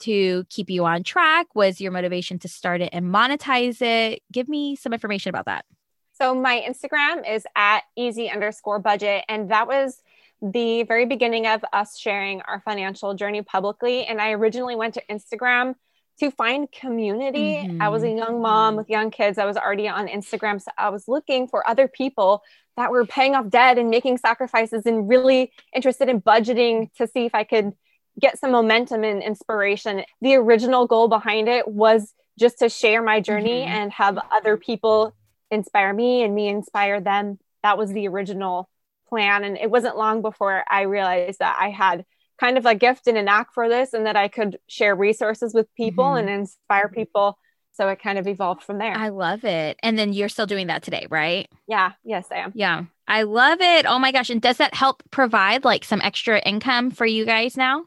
to 0.00 0.44
keep 0.48 0.70
you 0.70 0.84
on 0.84 1.02
track? 1.02 1.48
Was 1.56 1.80
your 1.80 1.90
motivation 1.90 2.38
to 2.40 2.48
start 2.48 2.80
it 2.80 2.90
and 2.92 3.06
monetize 3.06 3.82
it? 3.82 4.22
Give 4.30 4.48
me 4.48 4.76
some 4.76 4.92
information 4.92 5.30
about 5.30 5.46
that. 5.46 5.64
So 6.12 6.36
my 6.36 6.64
Instagram 6.68 7.28
is 7.28 7.44
at 7.56 7.82
easy 7.96 8.30
underscore 8.30 8.78
budget. 8.78 9.24
And 9.28 9.50
that 9.50 9.66
was 9.66 10.02
the 10.42 10.82
very 10.82 11.06
beginning 11.06 11.46
of 11.46 11.64
us 11.72 11.96
sharing 11.96 12.42
our 12.42 12.60
financial 12.60 13.14
journey 13.14 13.42
publicly. 13.42 14.04
And 14.04 14.20
I 14.20 14.32
originally 14.32 14.74
went 14.74 14.94
to 14.94 15.02
Instagram 15.08 15.76
to 16.18 16.30
find 16.30 16.70
community. 16.70 17.54
Mm-hmm. 17.54 17.80
I 17.80 17.88
was 17.88 18.02
a 18.02 18.10
young 18.10 18.42
mom 18.42 18.76
with 18.76 18.90
young 18.90 19.10
kids. 19.10 19.38
I 19.38 19.44
was 19.44 19.56
already 19.56 19.88
on 19.88 20.08
Instagram. 20.08 20.60
So 20.60 20.70
I 20.76 20.90
was 20.90 21.06
looking 21.06 21.46
for 21.46 21.68
other 21.68 21.88
people 21.88 22.42
that 22.76 22.90
were 22.90 23.06
paying 23.06 23.34
off 23.34 23.48
debt 23.48 23.78
and 23.78 23.88
making 23.88 24.18
sacrifices 24.18 24.84
and 24.84 25.08
really 25.08 25.52
interested 25.74 26.08
in 26.08 26.20
budgeting 26.20 26.92
to 26.94 27.06
see 27.06 27.24
if 27.24 27.34
I 27.34 27.44
could 27.44 27.72
get 28.20 28.38
some 28.38 28.50
momentum 28.50 29.04
and 29.04 29.22
inspiration. 29.22 30.04
The 30.20 30.34
original 30.36 30.86
goal 30.86 31.08
behind 31.08 31.48
it 31.48 31.68
was 31.68 32.14
just 32.38 32.58
to 32.58 32.68
share 32.68 33.02
my 33.02 33.20
journey 33.20 33.60
mm-hmm. 33.60 33.72
and 33.72 33.92
have 33.92 34.18
other 34.30 34.56
people 34.56 35.14
inspire 35.50 35.92
me 35.92 36.22
and 36.22 36.34
me 36.34 36.48
inspire 36.48 37.00
them. 37.00 37.38
That 37.62 37.78
was 37.78 37.92
the 37.92 38.08
original 38.08 38.68
plan. 39.12 39.44
And 39.44 39.58
it 39.58 39.70
wasn't 39.70 39.98
long 39.98 40.22
before 40.22 40.64
I 40.70 40.82
realized 40.82 41.40
that 41.40 41.58
I 41.60 41.68
had 41.68 42.06
kind 42.40 42.56
of 42.56 42.64
a 42.64 42.74
gift 42.74 43.06
and 43.06 43.18
a 43.18 43.22
knack 43.22 43.52
for 43.52 43.68
this 43.68 43.92
and 43.92 44.06
that 44.06 44.16
I 44.16 44.28
could 44.28 44.56
share 44.68 44.96
resources 44.96 45.52
with 45.52 45.66
people 45.76 46.04
mm-hmm. 46.04 46.28
and 46.28 46.40
inspire 46.40 46.88
people. 46.88 47.36
So 47.72 47.88
it 47.88 48.00
kind 48.00 48.18
of 48.18 48.26
evolved 48.26 48.62
from 48.62 48.78
there. 48.78 48.94
I 48.96 49.10
love 49.10 49.44
it. 49.44 49.76
And 49.82 49.98
then 49.98 50.14
you're 50.14 50.30
still 50.30 50.46
doing 50.46 50.68
that 50.68 50.82
today, 50.82 51.06
right? 51.10 51.46
Yeah. 51.66 51.92
Yes, 52.04 52.26
I 52.30 52.36
am. 52.36 52.52
Yeah. 52.54 52.84
I 53.06 53.24
love 53.24 53.60
it. 53.60 53.84
Oh 53.84 53.98
my 53.98 54.12
gosh. 54.12 54.30
And 54.30 54.40
does 54.40 54.56
that 54.56 54.74
help 54.74 55.02
provide 55.10 55.62
like 55.62 55.84
some 55.84 56.00
extra 56.00 56.38
income 56.40 56.90
for 56.90 57.04
you 57.04 57.26
guys 57.26 57.54
now? 57.54 57.84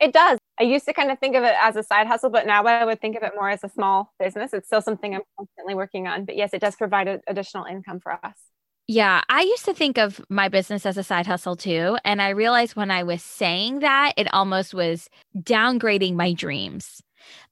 It 0.00 0.14
does. 0.14 0.38
I 0.58 0.62
used 0.64 0.86
to 0.86 0.94
kind 0.94 1.10
of 1.10 1.18
think 1.18 1.36
of 1.36 1.44
it 1.44 1.54
as 1.60 1.76
a 1.76 1.82
side 1.82 2.06
hustle, 2.06 2.30
but 2.30 2.46
now 2.46 2.64
I 2.64 2.84
would 2.86 3.02
think 3.02 3.16
of 3.16 3.22
it 3.22 3.32
more 3.36 3.50
as 3.50 3.62
a 3.64 3.68
small 3.68 4.14
business. 4.18 4.54
It's 4.54 4.66
still 4.66 4.80
something 4.80 5.14
I'm 5.14 5.22
constantly 5.38 5.74
working 5.74 6.06
on. 6.06 6.24
But 6.24 6.36
yes, 6.36 6.54
it 6.54 6.60
does 6.60 6.74
provide 6.74 7.20
additional 7.26 7.64
income 7.64 8.00
for 8.00 8.12
us. 8.12 8.38
Yeah, 8.86 9.22
I 9.30 9.40
used 9.42 9.64
to 9.64 9.72
think 9.72 9.96
of 9.96 10.20
my 10.28 10.48
business 10.50 10.84
as 10.84 10.98
a 10.98 11.02
side 11.02 11.26
hustle 11.26 11.56
too. 11.56 11.96
And 12.04 12.20
I 12.20 12.30
realized 12.30 12.76
when 12.76 12.90
I 12.90 13.02
was 13.02 13.22
saying 13.22 13.78
that, 13.80 14.12
it 14.18 14.32
almost 14.34 14.74
was 14.74 15.08
downgrading 15.38 16.14
my 16.14 16.34
dreams. 16.34 17.02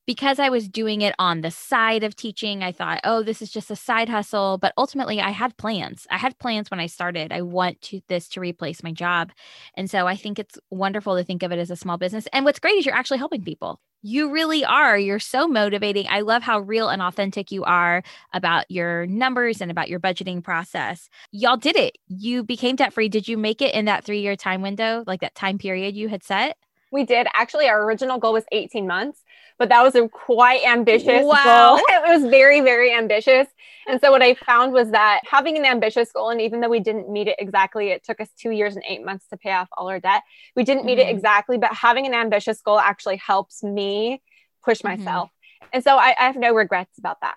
Because 0.04 0.38
I 0.40 0.48
was 0.48 0.68
doing 0.68 1.00
it 1.00 1.14
on 1.18 1.40
the 1.40 1.50
side 1.50 2.02
of 2.02 2.16
teaching, 2.16 2.62
I 2.62 2.72
thought, 2.72 3.00
oh, 3.04 3.22
this 3.22 3.40
is 3.40 3.50
just 3.50 3.70
a 3.70 3.76
side 3.76 4.08
hustle. 4.08 4.58
But 4.58 4.74
ultimately, 4.76 5.20
I 5.20 5.30
had 5.30 5.56
plans. 5.56 6.06
I 6.10 6.18
had 6.18 6.38
plans 6.38 6.70
when 6.70 6.80
I 6.80 6.86
started. 6.86 7.32
I 7.32 7.42
want 7.42 7.80
to, 7.82 8.00
this 8.08 8.28
to 8.30 8.40
replace 8.40 8.82
my 8.82 8.92
job. 8.92 9.30
And 9.76 9.88
so 9.88 10.06
I 10.06 10.16
think 10.16 10.38
it's 10.38 10.58
wonderful 10.70 11.16
to 11.16 11.24
think 11.24 11.42
of 11.42 11.52
it 11.52 11.58
as 11.58 11.70
a 11.70 11.76
small 11.76 11.98
business. 11.98 12.26
And 12.32 12.44
what's 12.44 12.58
great 12.58 12.74
is 12.74 12.84
you're 12.84 12.94
actually 12.94 13.18
helping 13.18 13.42
people 13.44 13.80
you 14.02 14.30
really 14.30 14.64
are. 14.64 14.98
You're 14.98 15.20
so 15.20 15.46
motivating. 15.46 16.06
I 16.08 16.20
love 16.20 16.42
how 16.42 16.60
real 16.60 16.88
and 16.88 17.00
authentic 17.00 17.52
you 17.52 17.64
are 17.64 18.02
about 18.32 18.70
your 18.70 19.06
numbers 19.06 19.60
and 19.60 19.70
about 19.70 19.88
your 19.88 20.00
budgeting 20.00 20.42
process. 20.42 21.08
Y'all 21.30 21.56
did 21.56 21.76
it. 21.76 21.96
You 22.08 22.42
became 22.42 22.76
debt 22.76 22.92
free. 22.92 23.08
Did 23.08 23.28
you 23.28 23.38
make 23.38 23.62
it 23.62 23.74
in 23.74 23.84
that 23.86 24.04
three 24.04 24.20
year 24.20 24.36
time 24.36 24.60
window, 24.60 25.04
like 25.06 25.20
that 25.20 25.34
time 25.34 25.58
period 25.58 25.96
you 25.96 26.08
had 26.08 26.24
set? 26.24 26.56
We 26.90 27.04
did. 27.04 27.26
Actually, 27.34 27.68
our 27.68 27.84
original 27.84 28.18
goal 28.18 28.34
was 28.34 28.44
18 28.52 28.86
months, 28.86 29.22
but 29.58 29.70
that 29.70 29.82
was 29.82 29.94
a 29.94 30.08
quite 30.08 30.66
ambitious 30.66 31.24
wow. 31.24 31.76
goal. 31.76 31.84
It 31.88 32.20
was 32.20 32.30
very, 32.30 32.60
very 32.60 32.92
ambitious. 32.94 33.46
And 33.86 34.00
so 34.00 34.10
what 34.10 34.22
I 34.22 34.34
found 34.34 34.72
was 34.72 34.90
that 34.90 35.20
having 35.24 35.56
an 35.56 35.64
ambitious 35.64 36.12
goal, 36.12 36.30
and 36.30 36.40
even 36.40 36.60
though 36.60 36.68
we 36.68 36.80
didn't 36.80 37.10
meet 37.10 37.28
it 37.28 37.36
exactly, 37.38 37.88
it 37.88 38.04
took 38.04 38.20
us 38.20 38.28
two 38.38 38.50
years 38.50 38.76
and 38.76 38.84
eight 38.88 39.04
months 39.04 39.26
to 39.28 39.36
pay 39.36 39.52
off 39.52 39.68
all 39.76 39.88
our 39.88 40.00
debt. 40.00 40.22
We 40.54 40.64
didn't 40.64 40.84
meet 40.84 40.98
mm-hmm. 40.98 41.08
it 41.08 41.14
exactly, 41.14 41.58
but 41.58 41.72
having 41.74 42.06
an 42.06 42.14
ambitious 42.14 42.60
goal 42.60 42.78
actually 42.78 43.16
helps 43.16 43.62
me 43.62 44.22
push 44.64 44.80
mm-hmm. 44.80 45.02
myself. 45.02 45.28
Mm-hmm. 45.28 45.68
And 45.74 45.84
so 45.84 45.96
I, 45.96 46.14
I 46.18 46.24
have 46.24 46.36
no 46.36 46.54
regrets 46.54 46.98
about 46.98 47.20
that. 47.22 47.36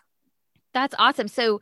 That's 0.73 0.95
awesome. 0.99 1.27
So 1.27 1.61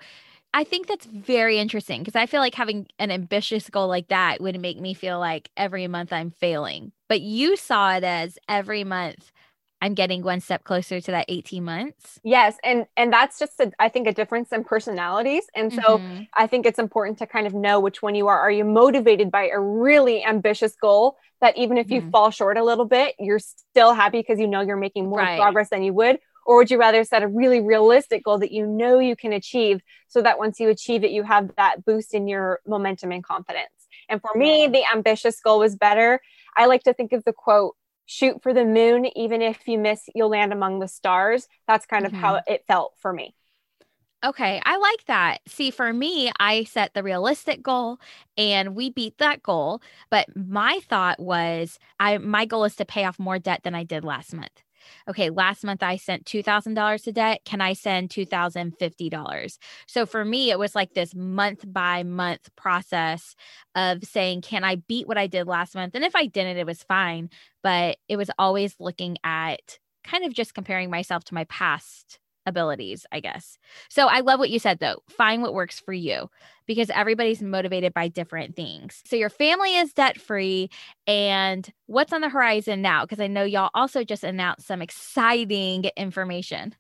I 0.56 0.64
think 0.64 0.88
that's 0.88 1.06
very 1.06 1.58
interesting 1.58 2.02
because 2.02 2.16
I 2.16 2.28
feel 2.28 2.40
like 2.40 2.54
having 2.54 2.88
an 3.00 3.10
ambitious 3.10 3.70
goal 3.70 3.88
like 3.88 4.10
that 4.10 4.40
would 4.40 4.60
make 4.60 4.80
me 4.80 4.94
feel 4.94 5.20
like 5.20 5.50
every 5.58 5.88
month 5.88 6.14
I'm 6.14 6.30
failing. 6.30 6.92
But 7.10 7.22
you 7.22 7.56
saw 7.58 7.96
it 7.96 8.04
as 8.04 8.38
every 8.48 8.84
month 8.84 9.32
I'm 9.84 9.96
getting 9.96 10.24
one 10.24 10.40
step 10.40 10.64
closer 10.64 11.02
to 11.02 11.12
that 11.12 11.26
18 11.28 11.62
months. 11.62 12.18
Yes, 12.24 12.56
and 12.64 12.86
and 12.96 13.12
that's 13.12 13.38
just 13.38 13.60
a, 13.60 13.70
I 13.80 13.90
think 13.90 14.08
a 14.08 14.14
difference 14.14 14.54
in 14.54 14.64
personalities. 14.64 15.44
And 15.54 15.74
so 15.74 15.82
mm-hmm. 15.82 16.22
I 16.34 16.48
think 16.48 16.66
it's 16.66 16.80
important 16.80 17.18
to 17.18 17.28
kind 17.28 17.46
of 17.46 17.54
know 17.54 17.82
which 17.82 18.02
one 18.02 18.16
you 18.16 18.30
are. 18.30 18.40
Are 18.40 18.50
you 18.50 18.64
motivated 18.64 19.30
by 19.30 19.50
a 19.50 19.60
really 19.60 20.24
ambitious 20.24 20.74
goal 20.82 21.18
that 21.42 21.58
even 21.58 21.78
if 21.78 21.92
you 21.92 22.00
mm-hmm. 22.00 22.12
fall 22.12 22.32
short 22.32 22.58
a 22.58 22.64
little 22.64 22.86
bit, 22.86 23.16
you're 23.20 23.40
still 23.40 23.94
happy 23.94 24.20
because 24.20 24.40
you 24.40 24.48
know 24.48 24.62
you're 24.62 24.78
making 24.78 25.10
more 25.10 25.20
right. 25.20 25.38
progress 25.38 25.68
than 25.70 25.84
you 25.84 25.92
would? 25.92 26.18
Or 26.46 26.56
would 26.56 26.72
you 26.72 26.80
rather 26.80 27.04
set 27.04 27.22
a 27.22 27.28
really 27.28 27.60
realistic 27.60 28.24
goal 28.24 28.38
that 28.38 28.54
you 28.54 28.66
know 28.66 29.00
you 29.00 29.18
can 29.18 29.34
achieve 29.34 29.82
so 30.08 30.22
that 30.22 30.40
once 30.40 30.62
you 30.62 30.70
achieve 30.70 31.04
it, 31.04 31.12
you 31.12 31.24
have 31.24 31.52
that 31.58 31.84
boost 31.84 32.14
in 32.14 32.30
your 32.30 32.62
momentum 32.66 33.12
and 33.12 33.22
confidence? 33.22 33.68
And 34.08 34.22
for 34.22 34.32
me, 34.34 34.68
the 34.68 34.84
ambitious 34.94 35.42
goal 35.42 35.60
was 35.60 35.76
better. 35.76 36.22
I 36.56 36.68
like 36.68 36.84
to 36.84 36.94
think 36.94 37.12
of 37.12 37.26
the 37.26 37.34
quote, 37.34 37.76
shoot 38.06 38.42
for 38.42 38.54
the 38.54 38.66
moon, 38.66 39.06
even 39.18 39.42
if 39.42 39.68
you 39.68 39.78
miss, 39.78 40.04
you'll 40.14 40.30
land 40.30 40.54
among 40.54 40.80
the 40.80 40.88
stars. 40.88 41.48
That's 41.68 41.86
kind 41.86 42.06
mm-hmm. 42.06 42.16
of 42.16 42.22
how 42.22 42.42
it 42.48 42.66
felt 42.68 42.94
for 43.00 43.14
me. 43.14 43.36
Okay, 44.26 44.62
I 44.66 44.78
like 44.78 45.04
that. 45.08 45.40
See, 45.48 45.70
for 45.70 45.92
me, 45.92 46.32
I 46.40 46.64
set 46.64 46.94
the 46.94 47.04
realistic 47.04 47.62
goal 47.62 48.00
and 48.38 48.74
we 48.74 48.90
beat 48.90 49.18
that 49.18 49.44
goal, 49.44 49.82
but 50.10 50.28
my 50.34 50.80
thought 50.88 51.20
was 51.20 51.78
I 52.00 52.18
my 52.20 52.46
goal 52.46 52.64
is 52.64 52.78
to 52.78 52.86
pay 52.86 53.04
off 53.04 53.20
more 53.20 53.38
debt 53.38 53.64
than 53.64 53.76
I 53.76 53.84
did 53.84 54.06
last 54.06 54.34
month 54.34 54.64
okay, 55.10 55.30
last 55.30 55.64
month 55.64 55.84
I 55.84 55.98
sent 55.98 56.26
$2,000 56.26 57.04
to 57.04 57.12
debt. 57.12 57.42
Can 57.46 57.62
I 57.62 57.74
send 57.74 58.10
$2,050? 58.10 59.58
So 59.88 60.06
for 60.06 60.24
me, 60.26 60.52
it 60.52 60.60
was 60.60 60.76
like 60.76 60.94
this 60.94 61.14
month 61.16 61.66
by 61.72 62.04
month 62.04 62.50
process 62.56 63.36
of 63.76 64.04
saying, 64.04 64.42
can 64.42 64.64
I 64.64 64.76
beat 64.76 65.08
what 65.08 65.18
I 65.18 65.28
did 65.28 65.48
last 65.48 65.76
month? 65.76 65.96
And 65.96 66.04
if 66.04 66.16
I 66.16 66.26
didn't, 66.26 66.58
it 66.58 66.66
was 66.66 66.84
fine. 66.84 67.30
But 67.62 67.98
it 68.08 68.18
was 68.18 68.30
always 68.38 68.76
looking 68.80 69.18
at 69.24 69.80
kind 70.04 70.26
of 70.26 70.34
just 70.34 70.54
comparing 70.54 70.90
myself 70.90 71.24
to 71.26 71.34
my 71.34 71.46
past 71.46 72.20
abilities, 72.46 73.06
I 73.12 73.20
guess. 73.20 73.58
So 73.90 74.08
I 74.08 74.22
love 74.22 74.40
what 74.40 74.50
you 74.50 74.60
said 74.60 74.80
though. 74.80 75.02
Find 75.10 75.42
what 75.42 75.54
works 75.54 75.80
for 75.80 75.94
you 75.94 76.30
because 76.66 76.90
everybody's 76.90 77.42
motivated 77.42 77.94
by 77.94 78.08
different 78.08 78.56
things. 78.56 79.02
So 79.06 79.16
your 79.16 79.30
family 79.30 79.76
is 79.76 79.94
debt 79.94 80.20
free. 80.20 80.70
And 81.08 81.70
what's 81.88 82.14
on 82.14 82.22
the 82.22 82.30
horizon 82.30 82.82
now? 82.82 83.04
Because 83.04 83.20
I 83.20 83.28
know 83.28 83.44
y'all 83.44 83.70
also 83.74 84.04
just 84.04 84.24
announced 84.24 84.68
some 84.68 84.82
exciting 84.82 85.86
information. 85.98 86.76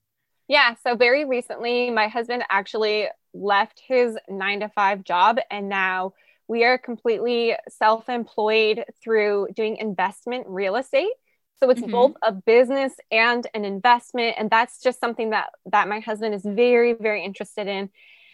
Yeah. 0.47 0.75
So 0.83 0.95
very 0.95 1.25
recently, 1.25 1.89
my 1.89 2.07
husband 2.07 2.43
actually 2.49 3.07
left 3.33 3.81
his 3.85 4.17
nine 4.29 4.59
to 4.59 4.69
five 4.69 5.03
job 5.03 5.39
and 5.49 5.67
now 5.69 6.13
we 6.47 6.63
are 6.65 6.77
completely 6.77 7.55
self 7.69 8.09
employed 8.09 8.83
through 9.01 9.47
doing 9.55 9.77
investment 9.77 10.45
real 10.47 10.75
estate. 10.75 11.11
So 11.61 11.69
it's 11.69 11.81
mm-hmm. 11.81 11.91
both 11.91 12.13
a 12.21 12.31
business 12.31 12.93
and 13.11 13.47
an 13.53 13.65
investment. 13.65 14.35
And 14.37 14.49
that's 14.49 14.81
just 14.81 14.99
something 14.99 15.29
that 15.31 15.49
that 15.71 15.87
my 15.87 15.99
husband 15.99 16.33
is 16.33 16.43
very, 16.43 16.93
very 16.93 17.23
interested 17.23 17.67
in. 17.67 17.89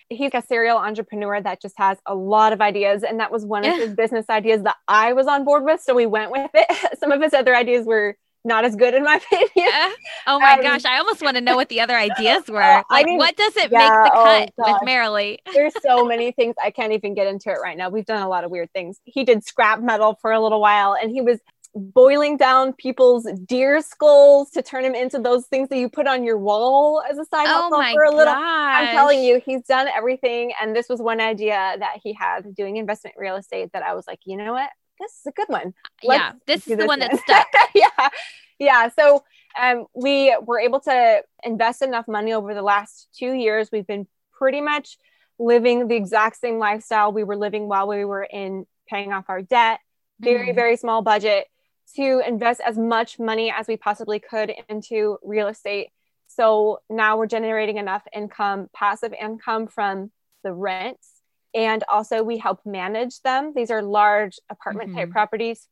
He's 0.09 0.31
a 0.33 0.41
serial 0.41 0.77
entrepreneur 0.77 1.39
that 1.39 1.61
just 1.61 1.75
has 1.77 1.99
a 2.07 2.15
lot 2.15 2.53
of 2.53 2.61
ideas. 2.61 3.03
And 3.03 3.19
that 3.19 3.31
was 3.31 3.45
one 3.45 3.63
of 3.63 3.75
his 3.75 3.93
business 3.93 4.25
ideas 4.29 4.63
that 4.63 4.77
I 4.87 5.13
was 5.13 5.27
on 5.27 5.45
board 5.45 5.63
with. 5.63 5.81
So 5.81 5.93
we 5.93 6.07
went 6.07 6.31
with 6.31 6.49
it. 6.53 6.97
Some 6.99 7.11
of 7.11 7.21
his 7.21 7.33
other 7.33 7.55
ideas 7.55 7.85
were 7.85 8.17
not 8.45 8.65
as 8.65 8.75
good 8.75 8.93
in 8.93 9.03
my 9.03 9.15
opinion. 9.31 9.49
Yeah. 9.55 9.91
Oh 10.27 10.39
my 10.39 10.53
um, 10.53 10.61
gosh, 10.61 10.85
I 10.85 10.97
almost 10.97 11.21
want 11.21 11.35
to 11.37 11.41
know 11.41 11.55
what 11.55 11.69
the 11.69 11.81
other 11.81 11.95
ideas 11.95 12.43
were. 12.49 12.59
Like, 12.59 12.85
I 12.89 13.03
mean, 13.03 13.17
what 13.17 13.35
does 13.35 13.55
it 13.57 13.71
yeah, 13.71 13.79
make 13.79 13.89
the 13.89 14.11
oh 14.13 14.23
cut 14.23 14.53
oh 14.59 14.73
with 14.73 14.89
Marilee? 14.89 15.37
There's 15.53 15.73
so 15.81 16.05
many 16.05 16.31
things 16.31 16.55
I 16.63 16.71
can't 16.71 16.93
even 16.93 17.13
get 17.13 17.27
into 17.27 17.49
it 17.49 17.57
right 17.61 17.77
now. 17.77 17.89
We've 17.89 18.05
done 18.05 18.21
a 18.21 18.29
lot 18.29 18.43
of 18.43 18.51
weird 18.51 18.71
things. 18.73 18.99
He 19.03 19.23
did 19.23 19.45
scrap 19.45 19.81
metal 19.81 20.17
for 20.21 20.31
a 20.31 20.39
little 20.39 20.61
while, 20.61 20.95
and 20.99 21.11
he 21.11 21.21
was 21.21 21.39
boiling 21.75 22.37
down 22.37 22.73
people's 22.73 23.27
deer 23.45 23.81
skulls 23.81 24.49
to 24.51 24.61
turn 24.61 24.83
them 24.83 24.95
into 24.95 25.19
those 25.19 25.45
things 25.47 25.69
that 25.69 25.77
you 25.77 25.89
put 25.89 26.07
on 26.07 26.23
your 26.23 26.37
wall 26.37 27.03
as 27.09 27.17
a 27.17 27.25
side 27.25 27.45
oh 27.47 27.69
hustle 27.69 27.93
for 27.93 28.03
a 28.03 28.11
little. 28.11 28.33
Gosh. 28.33 28.87
I'm 28.87 28.95
telling 28.95 29.23
you, 29.23 29.41
he's 29.43 29.63
done 29.63 29.87
everything. 29.87 30.51
And 30.61 30.75
this 30.75 30.89
was 30.89 30.99
one 30.99 31.21
idea 31.21 31.75
that 31.79 31.99
he 32.03 32.13
had 32.13 32.55
doing 32.55 32.77
investment 32.77 33.15
real 33.17 33.35
estate 33.35 33.71
that 33.73 33.83
I 33.83 33.93
was 33.93 34.07
like, 34.07 34.19
you 34.25 34.37
know 34.37 34.53
what? 34.53 34.69
This 34.99 35.11
is 35.11 35.25
a 35.27 35.31
good 35.31 35.47
one. 35.47 35.73
Let's 36.03 36.19
yeah, 36.19 36.31
this 36.45 36.67
is 36.67 36.77
the 36.77 36.85
one 36.85 36.99
that 36.99 37.15
stuck. 37.17 37.47
yeah. 37.75 38.09
Yeah. 38.57 38.89
So 38.89 39.23
um, 39.59 39.85
we 39.95 40.35
were 40.41 40.59
able 40.59 40.81
to 40.81 41.23
invest 41.43 41.81
enough 41.81 42.07
money 42.07 42.33
over 42.33 42.53
the 42.53 42.61
last 42.61 43.07
two 43.17 43.33
years. 43.33 43.69
We've 43.71 43.87
been 43.87 44.07
pretty 44.33 44.59
much 44.59 44.97
living 45.37 45.87
the 45.87 45.95
exact 45.95 46.37
same 46.37 46.57
lifestyle 46.57 47.13
we 47.13 47.23
were 47.23 47.37
living 47.37 47.69
while 47.69 47.87
we 47.87 48.03
were 48.03 48.23
in 48.23 48.65
paying 48.89 49.13
off 49.13 49.25
our 49.29 49.41
debt. 49.41 49.79
Very, 50.19 50.47
mm-hmm. 50.47 50.55
very 50.55 50.75
small 50.75 51.01
budget 51.01 51.47
to 51.95 52.21
invest 52.25 52.61
as 52.65 52.77
much 52.77 53.19
money 53.19 53.51
as 53.55 53.67
we 53.67 53.77
possibly 53.77 54.19
could 54.19 54.51
into 54.67 55.17
real 55.23 55.47
estate. 55.47 55.89
So 56.27 56.79
now 56.89 57.17
we're 57.17 57.27
generating 57.27 57.77
enough 57.77 58.03
income, 58.13 58.69
passive 58.73 59.13
income 59.19 59.67
from 59.67 60.11
the 60.43 60.53
rents. 60.53 61.09
And 61.55 61.83
also, 61.89 62.21
we 62.21 62.37
help 62.37 62.59
manage 62.63 63.21
them. 63.21 63.53
These 63.55 63.71
are 63.71 63.81
large 63.81 64.39
apartment 64.49 64.89
mm-hmm. 64.89 64.99
type 64.99 65.09
properties. 65.09 65.67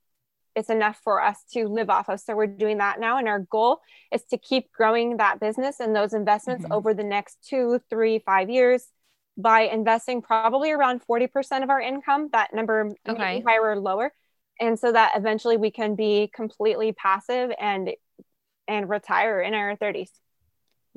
It's 0.55 0.71
enough 0.71 0.99
for 1.03 1.21
us 1.21 1.43
to 1.53 1.67
live 1.67 1.91
off 1.91 2.09
of. 2.09 2.19
So 2.19 2.35
we're 2.35 2.47
doing 2.47 2.79
that 2.79 2.99
now. 2.99 3.19
And 3.19 3.27
our 3.27 3.41
goal 3.41 3.81
is 4.11 4.23
to 4.31 4.39
keep 4.39 4.71
growing 4.71 5.17
that 5.17 5.39
business 5.39 5.79
and 5.79 5.95
those 5.95 6.13
investments 6.13 6.63
mm-hmm. 6.63 6.73
over 6.73 6.95
the 6.95 7.03
next 7.03 7.37
two, 7.47 7.79
three, 7.91 8.17
five 8.17 8.49
years 8.49 8.87
by 9.37 9.61
investing 9.61 10.23
probably 10.23 10.71
around 10.71 11.01
40% 11.07 11.61
of 11.61 11.69
our 11.69 11.79
income. 11.79 12.29
That 12.33 12.55
number 12.55 12.95
okay. 13.07 13.19
may 13.19 13.37
be 13.37 13.45
higher 13.45 13.61
or 13.61 13.79
lower 13.79 14.11
and 14.59 14.79
so 14.79 14.91
that 14.91 15.13
eventually 15.15 15.57
we 15.57 15.71
can 15.71 15.95
be 15.95 16.29
completely 16.33 16.91
passive 16.91 17.51
and 17.59 17.91
and 18.67 18.89
retire 18.89 19.41
in 19.41 19.53
our 19.53 19.75
30s 19.77 20.09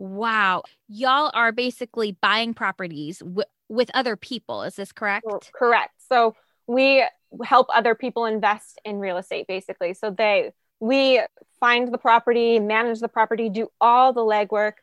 wow. 0.00 0.62
Y'all 0.88 1.31
are 1.35 1.52
basically 1.52 2.17
buying 2.21 2.55
properties 2.55 3.19
w- 3.19 3.43
with 3.69 3.90
other 3.95 4.17
people. 4.17 4.62
Is 4.62 4.76
this 4.76 4.93
correct? 4.93 5.26
Correct. 5.55 5.93
So 6.09 6.35
we 6.67 7.05
help 7.45 7.69
other 7.73 7.95
people 7.95 8.25
invest 8.25 8.81
in 8.85 8.99
real 8.99 9.19
estate 9.19 9.47
basically. 9.47 9.95
So 9.95 10.11
they 10.11 10.52
we 10.81 11.21
find 11.61 11.93
the 11.93 11.99
property 11.99 12.59
manage 12.59 13.00
the 13.00 13.09
property 13.09 13.50
do 13.50 13.69
all 13.81 14.12
the 14.12 14.23
legwork 14.23 14.75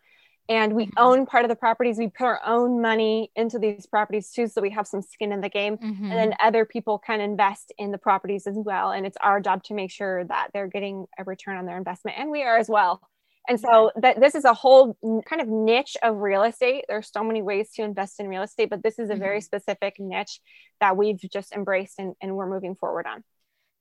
and 0.50 0.74
we 0.74 0.86
mm-hmm. 0.86 0.94
own 0.98 1.26
part 1.26 1.44
of 1.44 1.50
the 1.50 1.56
properties. 1.56 1.98
We 1.98 2.08
put 2.08 2.26
our 2.26 2.42
own 2.46 2.82
money 2.82 3.32
into 3.36 3.60
these 3.60 3.86
properties 3.86 4.32
too 4.32 4.48
so 4.48 4.62
we 4.62 4.70
have 4.72 4.88
some 4.88 5.02
skin 5.02 5.32
in 5.32 5.42
the 5.42 5.50
game. 5.50 5.78
Mm-hmm. 5.78 6.06
and 6.06 6.14
then 6.14 6.34
other 6.42 6.66
people 6.66 6.98
can 6.98 7.20
invest 7.22 7.72
in 7.78 7.92
the 7.92 7.98
properties 7.98 8.48
as 8.48 8.56
well 8.56 8.92
and 8.92 9.06
it's 9.06 9.18
our 9.22 9.40
job 9.40 9.64
to 9.66 9.74
make 9.74 9.92
sure 9.92 10.24
that 10.26 10.50
they're 10.54 10.68
getting 10.68 11.06
a 11.18 11.24
return 11.24 11.58
on 11.58 11.66
their 11.66 11.78
investment 11.78 12.18
and 12.18 12.32
we 12.32 12.44
are 12.44 12.58
as 12.58 12.70
well. 12.70 13.02
And 13.50 13.60
so 13.60 13.92
that 13.96 14.20
this 14.20 14.36
is 14.36 14.44
a 14.44 14.54
whole 14.54 14.98
kind 15.26 15.42
of 15.42 15.48
niche 15.48 15.96
of 16.04 16.18
real 16.18 16.44
estate. 16.44 16.84
There's 16.90 17.10
so 17.10 17.24
many 17.24 17.42
ways 17.42 17.72
to 17.76 17.84
invest 17.84 18.20
in 18.20 18.28
real 18.28 18.44
estate 18.44 18.70
but 18.70 18.84
this 18.84 19.00
is 19.00 19.10
a 19.10 19.14
mm-hmm. 19.14 19.22
very 19.22 19.42
specific 19.42 19.96
niche 20.00 20.40
that 20.80 20.96
we've 20.98 21.20
just 21.32 21.54
embraced 21.54 22.00
and, 22.00 22.14
and 22.22 22.36
we're 22.36 22.50
moving 22.50 22.76
forward 22.76 23.06
on. 23.06 23.24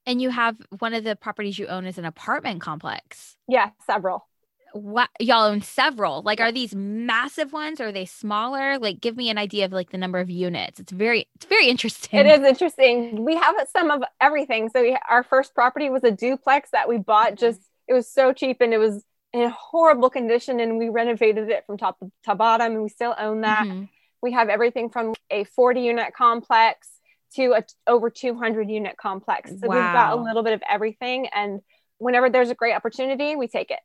And 0.08 0.22
you 0.22 0.30
have 0.30 0.56
one 0.78 0.94
of 0.94 1.02
the 1.02 1.16
properties 1.16 1.58
you 1.58 1.66
own 1.66 1.84
is 1.84 1.98
an 1.98 2.04
apartment 2.04 2.60
complex. 2.60 3.36
Yeah 3.48 3.70
several 3.86 4.26
what 4.72 5.08
y'all 5.20 5.44
own 5.44 5.62
several. 5.62 6.22
Like 6.22 6.40
are 6.40 6.52
these 6.52 6.74
massive 6.74 7.52
ones? 7.52 7.80
Or 7.80 7.88
are 7.88 7.92
they 7.92 8.04
smaller? 8.04 8.78
Like 8.78 9.00
give 9.00 9.16
me 9.16 9.30
an 9.30 9.38
idea 9.38 9.64
of 9.64 9.72
like 9.72 9.90
the 9.90 9.98
number 9.98 10.18
of 10.18 10.30
units. 10.30 10.80
It's 10.80 10.92
very 10.92 11.28
it's 11.34 11.46
very 11.46 11.68
interesting. 11.68 12.20
It 12.20 12.26
is 12.26 12.40
interesting. 12.40 13.24
We 13.24 13.36
have 13.36 13.54
some 13.72 13.90
of 13.90 14.02
everything. 14.20 14.70
So 14.70 14.82
we, 14.82 14.96
our 15.08 15.22
first 15.22 15.54
property 15.54 15.90
was 15.90 16.04
a 16.04 16.10
duplex 16.10 16.70
that 16.70 16.88
we 16.88 16.98
bought 16.98 17.32
mm-hmm. 17.32 17.36
just 17.36 17.60
it 17.88 17.94
was 17.94 18.08
so 18.08 18.32
cheap 18.32 18.60
and 18.60 18.72
it 18.74 18.78
was 18.78 19.04
in 19.32 19.50
horrible 19.50 20.10
condition 20.10 20.60
and 20.60 20.78
we 20.78 20.88
renovated 20.88 21.48
it 21.50 21.64
from 21.66 21.76
top 21.76 21.98
to 22.24 22.34
bottom 22.34 22.72
and 22.72 22.82
we 22.82 22.88
still 22.88 23.14
own 23.18 23.42
that. 23.42 23.66
Mm-hmm. 23.66 23.84
we 24.22 24.32
have 24.32 24.48
everything 24.48 24.90
from 24.90 25.14
a 25.30 25.44
40 25.44 25.82
unit 25.82 26.14
complex 26.14 26.88
to 27.34 27.52
a 27.52 27.64
over 27.86 28.08
200 28.08 28.70
unit 28.70 28.96
complex. 28.96 29.50
So 29.50 29.68
wow. 29.68 29.74
we've 29.74 29.92
got 29.92 30.12
a 30.18 30.22
little 30.22 30.42
bit 30.42 30.52
of 30.52 30.62
everything 30.68 31.28
and 31.34 31.60
whenever 31.98 32.30
there's 32.30 32.50
a 32.50 32.54
great 32.54 32.74
opportunity 32.74 33.36
we 33.36 33.48
take 33.48 33.70
it 33.70 33.80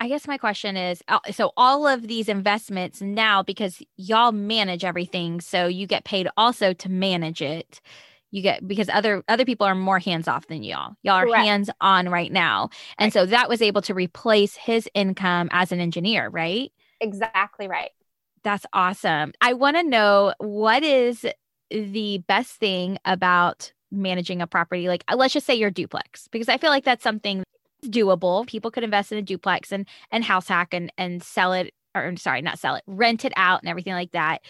I 0.00 0.08
guess 0.08 0.26
my 0.26 0.38
question 0.38 0.78
is 0.78 1.02
uh, 1.08 1.18
so 1.30 1.52
all 1.58 1.86
of 1.86 2.08
these 2.08 2.30
investments 2.30 3.02
now 3.02 3.42
because 3.42 3.82
y'all 3.98 4.32
manage 4.32 4.82
everything 4.82 5.42
so 5.42 5.66
you 5.66 5.86
get 5.86 6.04
paid 6.04 6.26
also 6.38 6.72
to 6.72 6.88
manage 6.88 7.42
it. 7.42 7.82
You 8.30 8.40
get 8.40 8.66
because 8.66 8.88
other 8.88 9.22
other 9.28 9.44
people 9.44 9.66
are 9.66 9.74
more 9.74 9.98
hands 9.98 10.26
off 10.26 10.46
than 10.46 10.62
y'all. 10.62 10.94
Y'all 11.02 11.16
are 11.16 11.36
hands 11.36 11.68
on 11.82 12.08
right 12.08 12.32
now. 12.32 12.70
And 12.96 13.06
right. 13.06 13.12
so 13.12 13.26
that 13.26 13.50
was 13.50 13.60
able 13.60 13.82
to 13.82 13.94
replace 13.94 14.56
his 14.56 14.88
income 14.94 15.50
as 15.52 15.70
an 15.70 15.80
engineer 15.80 16.30
right? 16.30 16.72
Exactly 17.00 17.68
right. 17.68 17.90
That's 18.42 18.64
awesome. 18.72 19.32
I 19.42 19.52
want 19.52 19.76
to 19.76 19.82
know 19.82 20.32
what 20.38 20.82
is 20.82 21.26
the 21.70 22.18
best 22.26 22.52
thing 22.52 22.98
about 23.04 23.72
managing 23.90 24.40
a 24.40 24.46
property? 24.46 24.88
Like 24.88 25.04
uh, 25.08 25.16
let's 25.16 25.34
just 25.34 25.46
say 25.46 25.56
your 25.56 25.70
duplex 25.70 26.26
because 26.28 26.48
i 26.48 26.56
feel 26.56 26.70
like 26.70 26.84
that's 26.84 27.02
something 27.02 27.44
doable. 27.86 28.46
People 28.46 28.70
could 28.70 28.84
invest 28.84 29.12
in 29.12 29.18
a 29.18 29.22
duplex 29.22 29.72
and 29.72 29.86
and 30.10 30.24
house 30.24 30.48
hack 30.48 30.74
and 30.74 30.92
and 30.98 31.22
sell 31.22 31.52
it 31.52 31.74
or 31.94 32.14
sorry, 32.16 32.42
not 32.42 32.58
sell 32.58 32.76
it, 32.76 32.84
rent 32.86 33.24
it 33.24 33.32
out 33.36 33.60
and 33.62 33.68
everything 33.68 33.94
like 33.94 34.12
that. 34.12 34.42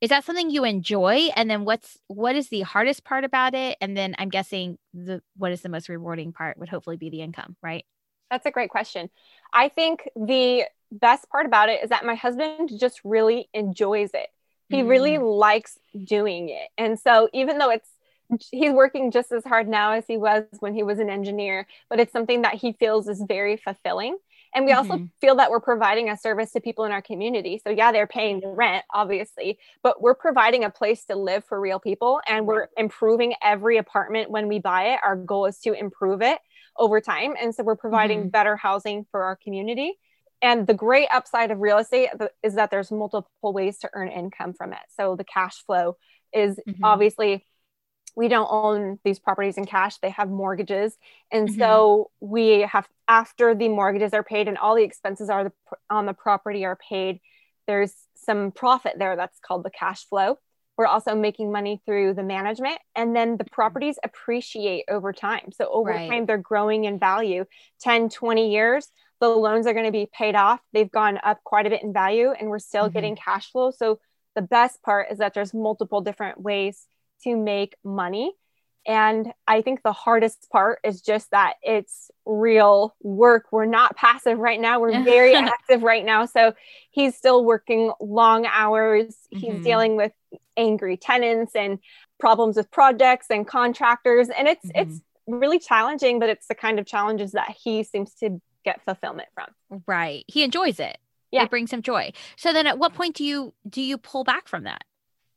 Is 0.00 0.10
that 0.10 0.24
something 0.24 0.50
you 0.50 0.64
enjoy? 0.64 1.28
And 1.34 1.48
then 1.48 1.64
what's 1.64 1.98
what 2.08 2.36
is 2.36 2.48
the 2.48 2.62
hardest 2.62 3.04
part 3.04 3.24
about 3.24 3.54
it? 3.54 3.78
And 3.80 3.96
then 3.96 4.14
I'm 4.18 4.28
guessing 4.28 4.78
the 4.92 5.22
what 5.36 5.52
is 5.52 5.62
the 5.62 5.68
most 5.68 5.88
rewarding 5.88 6.32
part 6.32 6.58
would 6.58 6.68
hopefully 6.68 6.96
be 6.96 7.10
the 7.10 7.22
income, 7.22 7.56
right? 7.62 7.84
That's 8.30 8.46
a 8.46 8.50
great 8.50 8.70
question. 8.70 9.08
I 9.52 9.68
think 9.68 10.08
the 10.14 10.64
best 10.92 11.28
part 11.30 11.46
about 11.46 11.68
it 11.68 11.82
is 11.82 11.90
that 11.90 12.04
my 12.04 12.14
husband 12.14 12.70
just 12.78 13.00
really 13.04 13.48
enjoys 13.54 14.10
it. 14.12 14.28
He 14.68 14.82
mm. 14.82 14.88
really 14.88 15.18
likes 15.18 15.78
doing 16.04 16.48
it. 16.48 16.68
And 16.76 16.98
so 16.98 17.28
even 17.32 17.58
though 17.58 17.70
it's 17.70 17.88
he's 18.50 18.72
working 18.72 19.10
just 19.10 19.32
as 19.32 19.44
hard 19.44 19.68
now 19.68 19.92
as 19.92 20.04
he 20.06 20.16
was 20.16 20.44
when 20.60 20.74
he 20.74 20.82
was 20.82 20.98
an 20.98 21.10
engineer, 21.10 21.66
but 21.88 22.00
it's 22.00 22.12
something 22.12 22.42
that 22.42 22.54
he 22.54 22.72
feels 22.72 23.08
is 23.08 23.22
very 23.26 23.56
fulfilling. 23.56 24.16
And 24.54 24.64
we 24.64 24.72
mm-hmm. 24.72 24.90
also 24.90 25.08
feel 25.20 25.36
that 25.36 25.50
we're 25.50 25.60
providing 25.60 26.08
a 26.08 26.16
service 26.16 26.52
to 26.52 26.60
people 26.60 26.84
in 26.84 26.92
our 26.92 27.02
community. 27.02 27.60
So, 27.62 27.70
yeah, 27.70 27.92
they're 27.92 28.06
paying 28.06 28.40
the 28.40 28.48
rent, 28.48 28.84
obviously, 28.92 29.58
but 29.82 30.00
we're 30.00 30.14
providing 30.14 30.64
a 30.64 30.70
place 30.70 31.04
to 31.06 31.16
live 31.16 31.44
for 31.44 31.60
real 31.60 31.78
people 31.78 32.20
and 32.26 32.46
we're 32.46 32.68
improving 32.76 33.34
every 33.42 33.76
apartment 33.76 34.30
when 34.30 34.48
we 34.48 34.58
buy 34.58 34.94
it. 34.94 35.00
Our 35.04 35.16
goal 35.16 35.46
is 35.46 35.58
to 35.60 35.72
improve 35.72 36.22
it 36.22 36.38
over 36.76 37.00
time. 37.00 37.34
And 37.40 37.54
so, 37.54 37.62
we're 37.64 37.76
providing 37.76 38.20
mm-hmm. 38.20 38.28
better 38.28 38.56
housing 38.56 39.06
for 39.10 39.24
our 39.24 39.36
community. 39.36 39.98
And 40.42 40.66
the 40.66 40.74
great 40.74 41.08
upside 41.10 41.50
of 41.50 41.60
real 41.60 41.78
estate 41.78 42.10
is 42.42 42.54
that 42.54 42.70
there's 42.70 42.90
multiple 42.90 43.52
ways 43.52 43.78
to 43.78 43.90
earn 43.94 44.08
income 44.08 44.54
from 44.54 44.72
it. 44.72 44.80
So, 44.96 45.16
the 45.16 45.24
cash 45.24 45.64
flow 45.66 45.96
is 46.32 46.56
mm-hmm. 46.56 46.84
obviously 46.84 47.44
we 48.16 48.28
don't 48.28 48.48
own 48.50 48.98
these 49.04 49.18
properties 49.18 49.58
in 49.58 49.66
cash 49.66 49.98
they 49.98 50.10
have 50.10 50.28
mortgages 50.28 50.96
and 51.30 51.48
mm-hmm. 51.48 51.58
so 51.58 52.10
we 52.20 52.62
have 52.62 52.88
after 53.06 53.54
the 53.54 53.68
mortgages 53.68 54.12
are 54.12 54.24
paid 54.24 54.48
and 54.48 54.58
all 54.58 54.74
the 54.74 54.82
expenses 54.82 55.30
are 55.30 55.44
the, 55.44 55.52
on 55.90 56.06
the 56.06 56.12
property 56.12 56.64
are 56.64 56.76
paid 56.76 57.20
there's 57.66 57.92
some 58.14 58.50
profit 58.50 58.94
there 58.98 59.14
that's 59.14 59.38
called 59.38 59.64
the 59.64 59.70
cash 59.70 60.04
flow 60.06 60.38
we're 60.76 60.86
also 60.86 61.14
making 61.14 61.52
money 61.52 61.80
through 61.86 62.12
the 62.14 62.22
management 62.22 62.78
and 62.94 63.14
then 63.14 63.36
the 63.36 63.44
mm-hmm. 63.44 63.54
properties 63.54 63.98
appreciate 64.02 64.84
over 64.88 65.12
time 65.12 65.52
so 65.52 65.68
over 65.70 65.90
right. 65.90 66.08
time 66.08 66.26
they're 66.26 66.38
growing 66.38 66.84
in 66.84 66.98
value 66.98 67.44
10 67.80 68.08
20 68.08 68.50
years 68.50 68.88
the 69.20 69.28
loans 69.28 69.66
are 69.66 69.72
going 69.72 69.86
to 69.86 69.92
be 69.92 70.08
paid 70.12 70.34
off 70.34 70.60
they've 70.72 70.90
gone 70.90 71.18
up 71.22 71.42
quite 71.44 71.66
a 71.66 71.70
bit 71.70 71.82
in 71.82 71.92
value 71.92 72.30
and 72.30 72.48
we're 72.48 72.58
still 72.58 72.84
mm-hmm. 72.84 72.94
getting 72.94 73.16
cash 73.16 73.52
flow 73.52 73.70
so 73.70 74.00
the 74.34 74.42
best 74.42 74.82
part 74.82 75.08
is 75.10 75.18
that 75.18 75.32
there's 75.32 75.54
multiple 75.54 76.02
different 76.02 76.40
ways 76.40 76.86
to 77.24 77.36
make 77.36 77.76
money. 77.84 78.32
And 78.86 79.32
I 79.48 79.62
think 79.62 79.82
the 79.82 79.92
hardest 79.92 80.48
part 80.50 80.78
is 80.84 81.02
just 81.02 81.32
that 81.32 81.54
it's 81.62 82.10
real 82.24 82.94
work. 83.02 83.46
We're 83.50 83.66
not 83.66 83.96
passive 83.96 84.38
right 84.38 84.60
now. 84.60 84.78
We're 84.78 85.02
very 85.04 85.34
active 85.34 85.82
right 85.82 86.04
now. 86.04 86.26
So 86.26 86.54
he's 86.90 87.16
still 87.16 87.44
working 87.44 87.92
long 88.00 88.46
hours. 88.46 89.16
He's 89.30 89.54
mm-hmm. 89.54 89.62
dealing 89.62 89.96
with 89.96 90.12
angry 90.56 90.96
tenants 90.96 91.56
and 91.56 91.80
problems 92.20 92.56
with 92.56 92.70
projects 92.70 93.26
and 93.28 93.46
contractors. 93.46 94.28
And 94.28 94.46
it's 94.46 94.64
mm-hmm. 94.64 94.92
it's 94.92 95.00
really 95.26 95.58
challenging, 95.58 96.20
but 96.20 96.28
it's 96.28 96.46
the 96.46 96.54
kind 96.54 96.78
of 96.78 96.86
challenges 96.86 97.32
that 97.32 97.56
he 97.60 97.82
seems 97.82 98.14
to 98.20 98.40
get 98.64 98.84
fulfillment 98.84 99.28
from. 99.34 99.82
Right. 99.86 100.24
He 100.28 100.44
enjoys 100.44 100.78
it. 100.78 100.98
Yeah. 101.32 101.42
It 101.42 101.50
brings 101.50 101.72
him 101.72 101.82
joy. 101.82 102.12
So 102.36 102.52
then 102.52 102.68
at 102.68 102.78
what 102.78 102.94
point 102.94 103.16
do 103.16 103.24
you 103.24 103.52
do 103.68 103.82
you 103.82 103.98
pull 103.98 104.22
back 104.22 104.46
from 104.46 104.64
that? 104.64 104.84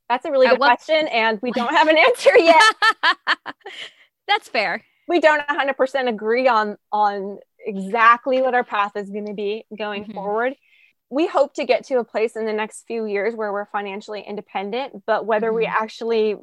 That's 0.10 0.26
a 0.26 0.32
really 0.32 0.48
good 0.48 0.60
what- 0.60 0.80
question, 0.80 1.08
and 1.08 1.39
we 1.41 1.52
don't 1.52 1.74
have 1.74 1.88
an 1.88 1.98
answer 1.98 2.38
yet. 2.38 2.63
That's 4.28 4.50
fair. 4.50 4.84
We 5.08 5.19
don't 5.19 5.45
100% 5.48 6.08
agree 6.08 6.48
on 6.48 6.78
on 6.91 7.39
exactly 7.60 8.41
what 8.41 8.54
our 8.54 8.63
path 8.63 8.95
is 8.95 9.10
going 9.10 9.28
to 9.28 9.34
be 9.34 9.65
going 9.78 10.04
mm-hmm. 10.04 10.13
forward. 10.13 10.56
We 11.10 11.28
hope 11.28 11.56
to 11.56 11.65
get 11.65 11.86
to 11.86 12.00
a 12.00 12.04
place 12.04 12.36
in 12.36 12.45
the 12.45 12.54
next 12.54 12.86
few 12.86 13.06
years 13.06 13.36
where 13.36 13.52
we're 13.52 13.65
financially 13.65 14.22
independent, 14.22 15.04
but 15.08 15.26
whether 15.26 15.48
mm-hmm. 15.48 15.58
we 15.58 15.65
actually 15.65 16.36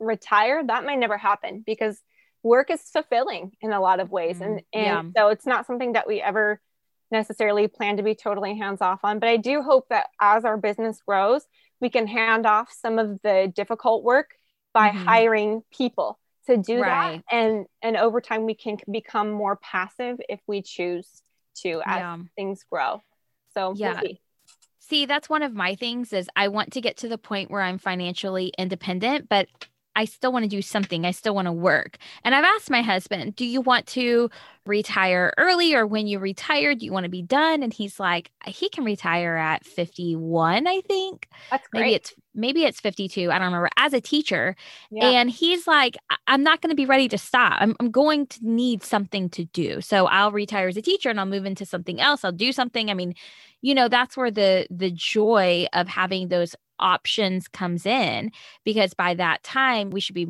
retire, 0.00 0.64
that 0.66 0.84
might 0.84 0.98
never 0.98 1.18
happen 1.18 1.62
because 1.64 2.00
work 2.42 2.70
is 2.70 2.80
fulfilling 2.82 3.52
in 3.60 3.72
a 3.72 3.80
lot 3.80 4.00
of 4.00 4.10
ways. 4.10 4.36
Mm-hmm. 4.36 4.44
And 4.44 4.62
and 4.72 5.12
yeah. 5.14 5.22
so 5.22 5.28
it's 5.28 5.46
not 5.46 5.66
something 5.66 5.92
that 5.92 6.06
we 6.06 6.20
ever 6.20 6.60
necessarily 7.10 7.68
plan 7.68 7.96
to 7.98 8.02
be 8.02 8.14
totally 8.14 8.56
hands 8.56 8.80
off 8.80 9.00
on. 9.04 9.18
But 9.18 9.28
I 9.28 9.36
do 9.36 9.62
hope 9.62 9.88
that 9.90 10.06
as 10.20 10.44
our 10.44 10.56
business 10.56 11.00
grows, 11.06 11.44
we 11.84 11.90
can 11.90 12.06
hand 12.06 12.46
off 12.46 12.72
some 12.72 12.98
of 12.98 13.20
the 13.20 13.52
difficult 13.54 14.02
work 14.02 14.30
by 14.72 14.88
mm-hmm. 14.88 15.04
hiring 15.04 15.62
people 15.70 16.18
to 16.46 16.56
do 16.56 16.80
right. 16.80 17.22
that 17.28 17.36
and 17.36 17.66
and 17.82 17.98
over 17.98 18.22
time 18.22 18.46
we 18.46 18.54
can 18.54 18.78
become 18.90 19.30
more 19.30 19.56
passive 19.56 20.16
if 20.30 20.40
we 20.46 20.62
choose 20.62 21.06
to 21.54 21.82
as 21.84 21.98
yeah. 21.98 22.18
things 22.36 22.64
grow 22.72 23.02
so 23.52 23.74
yeah 23.76 23.92
we'll 23.92 24.00
see. 24.00 24.20
see 24.78 25.04
that's 25.04 25.28
one 25.28 25.42
of 25.42 25.52
my 25.52 25.74
things 25.74 26.14
is 26.14 26.26
i 26.36 26.48
want 26.48 26.72
to 26.72 26.80
get 26.80 26.96
to 26.96 27.06
the 27.06 27.18
point 27.18 27.50
where 27.50 27.60
i'm 27.60 27.76
financially 27.76 28.50
independent 28.56 29.28
but 29.28 29.46
I 29.96 30.04
still 30.04 30.32
want 30.32 30.44
to 30.44 30.48
do 30.48 30.62
something. 30.62 31.04
I 31.04 31.10
still 31.12 31.34
want 31.34 31.46
to 31.46 31.52
work. 31.52 31.98
And 32.24 32.34
I've 32.34 32.44
asked 32.44 32.70
my 32.70 32.82
husband, 32.82 33.36
do 33.36 33.44
you 33.44 33.60
want 33.60 33.86
to 33.88 34.30
retire 34.66 35.32
early 35.36 35.74
or 35.74 35.86
when 35.86 36.06
you 36.06 36.18
retire, 36.18 36.74
do 36.74 36.84
you 36.84 36.92
want 36.92 37.04
to 37.04 37.10
be 37.10 37.22
done? 37.22 37.62
And 37.62 37.72
he's 37.72 38.00
like, 38.00 38.30
he 38.46 38.68
can 38.68 38.84
retire 38.84 39.36
at 39.36 39.64
51, 39.64 40.66
I 40.66 40.80
think. 40.82 41.28
That's 41.50 41.68
great. 41.68 41.80
Maybe 41.80 41.94
it's 41.94 42.14
maybe 42.34 42.64
it's 42.64 42.80
52. 42.80 43.30
I 43.30 43.38
don't 43.38 43.46
remember 43.46 43.70
as 43.76 43.92
a 43.92 44.00
teacher. 44.00 44.56
Yeah. 44.90 45.08
And 45.08 45.30
he's 45.30 45.66
like, 45.66 45.96
I'm 46.26 46.42
not 46.42 46.60
going 46.60 46.70
to 46.70 46.76
be 46.76 46.86
ready 46.86 47.08
to 47.08 47.18
stop. 47.18 47.54
I'm, 47.60 47.76
I'm 47.78 47.90
going 47.90 48.26
to 48.26 48.38
need 48.42 48.82
something 48.82 49.28
to 49.30 49.44
do. 49.44 49.80
So 49.80 50.06
I'll 50.06 50.32
retire 50.32 50.68
as 50.68 50.76
a 50.76 50.82
teacher 50.82 51.10
and 51.10 51.20
I'll 51.20 51.26
move 51.26 51.44
into 51.44 51.64
something 51.64 52.00
else. 52.00 52.24
I'll 52.24 52.32
do 52.32 52.52
something. 52.52 52.90
I 52.90 52.94
mean, 52.94 53.14
you 53.62 53.74
know, 53.74 53.88
that's 53.88 54.16
where 54.16 54.30
the 54.30 54.66
the 54.70 54.90
joy 54.90 55.66
of 55.72 55.88
having 55.88 56.28
those 56.28 56.56
options 56.78 57.48
comes 57.48 57.86
in 57.86 58.30
because 58.64 58.94
by 58.94 59.14
that 59.14 59.42
time 59.42 59.90
we 59.90 60.00
should 60.00 60.14
be 60.14 60.28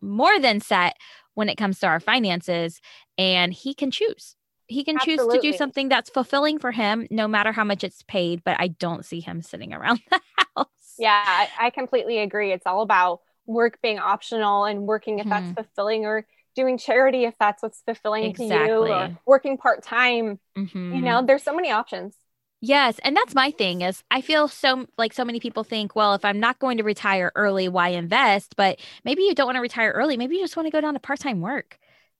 more 0.00 0.38
than 0.40 0.60
set 0.60 0.96
when 1.34 1.48
it 1.48 1.56
comes 1.56 1.78
to 1.78 1.86
our 1.86 2.00
finances 2.00 2.80
and 3.18 3.52
he 3.52 3.74
can 3.74 3.90
choose 3.90 4.36
he 4.66 4.84
can 4.84 4.96
Absolutely. 4.96 5.24
choose 5.24 5.34
to 5.34 5.52
do 5.52 5.56
something 5.56 5.88
that's 5.88 6.10
fulfilling 6.10 6.58
for 6.58 6.70
him 6.72 7.06
no 7.10 7.28
matter 7.28 7.52
how 7.52 7.64
much 7.64 7.84
it's 7.84 8.02
paid 8.04 8.42
but 8.44 8.56
i 8.58 8.68
don't 8.68 9.04
see 9.04 9.20
him 9.20 9.42
sitting 9.42 9.72
around 9.72 10.00
the 10.10 10.20
house 10.56 10.66
yeah 10.98 11.22
i, 11.24 11.48
I 11.60 11.70
completely 11.70 12.18
agree 12.18 12.52
it's 12.52 12.66
all 12.66 12.82
about 12.82 13.20
work 13.46 13.78
being 13.82 13.98
optional 13.98 14.64
and 14.64 14.82
working 14.82 15.18
if 15.18 15.26
mm-hmm. 15.26 15.30
that's 15.30 15.52
fulfilling 15.54 16.06
or 16.06 16.26
doing 16.54 16.78
charity 16.78 17.24
if 17.24 17.34
that's 17.38 17.62
what's 17.62 17.82
fulfilling 17.82 18.24
exactly. 18.24 18.56
to 18.56 18.66
you 18.66 18.92
or 18.92 19.18
working 19.26 19.56
part-time 19.56 20.38
mm-hmm. 20.56 20.94
you 20.94 21.00
know 21.00 21.24
there's 21.24 21.42
so 21.42 21.54
many 21.54 21.70
options 21.70 22.16
Yes, 22.64 23.00
and 23.02 23.16
that's 23.16 23.34
my 23.34 23.50
thing 23.50 23.80
is 23.80 24.04
I 24.12 24.20
feel 24.20 24.46
so 24.46 24.86
like 24.96 25.12
so 25.12 25.24
many 25.24 25.40
people 25.40 25.64
think, 25.64 25.96
well, 25.96 26.14
if 26.14 26.24
I'm 26.24 26.38
not 26.38 26.60
going 26.60 26.78
to 26.78 26.84
retire 26.84 27.32
early, 27.34 27.68
why 27.68 27.88
invest? 27.88 28.54
But 28.56 28.78
maybe 29.04 29.22
you 29.22 29.34
don't 29.34 29.46
want 29.46 29.56
to 29.56 29.60
retire 29.60 29.90
early. 29.90 30.16
Maybe 30.16 30.36
you 30.36 30.42
just 30.42 30.56
want 30.56 30.68
to 30.68 30.70
go 30.70 30.80
down 30.80 30.94
to 30.94 31.00
part-time 31.00 31.40
work. 31.40 31.78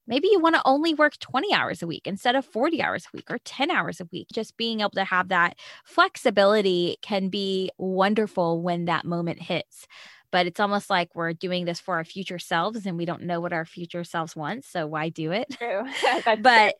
Maybe 0.09 0.27
you 0.33 0.41
want 0.41 0.57
to 0.57 0.63
only 0.65 0.95
work 0.95 1.17
20 1.21 1.55
hours 1.55 1.81
a 1.81 1.87
week 1.87 2.09
instead 2.09 2.35
of 2.35 2.45
40 2.45 2.83
hours 2.83 3.07
a 3.07 3.17
week 3.17 3.31
or 3.31 3.39
10 3.45 3.71
hours 3.71 4.01
a 4.01 4.09
week. 4.11 4.27
Just 4.33 4.57
being 4.57 4.81
able 4.81 4.91
to 4.91 5.05
have 5.05 5.29
that 5.29 5.57
flexibility 5.85 6.97
can 7.03 7.29
be 7.29 7.71
wonderful 7.79 8.61
when 8.61 8.87
that 8.87 9.05
moment 9.05 9.41
hits. 9.41 9.87
But 10.33 10.47
it's 10.47 10.59
almost 10.59 10.91
like 10.91 11.15
we're 11.15 11.35
doing 11.35 11.67
this 11.67 11.79
for 11.79 11.95
our 11.97 12.05
future 12.05 12.39
selves 12.39 12.87
and 12.87 12.97
we 12.97 13.05
don't 13.05 13.23
know 13.23 13.39
what 13.39 13.53
our 13.53 13.67
future 13.67 14.03
selves 14.03 14.35
want. 14.35 14.65
So 14.65 14.87
why 14.87 15.11
do 15.11 15.31
it? 15.31 15.47
True. 15.51 15.85
but 16.41 16.43
true. 16.43 16.71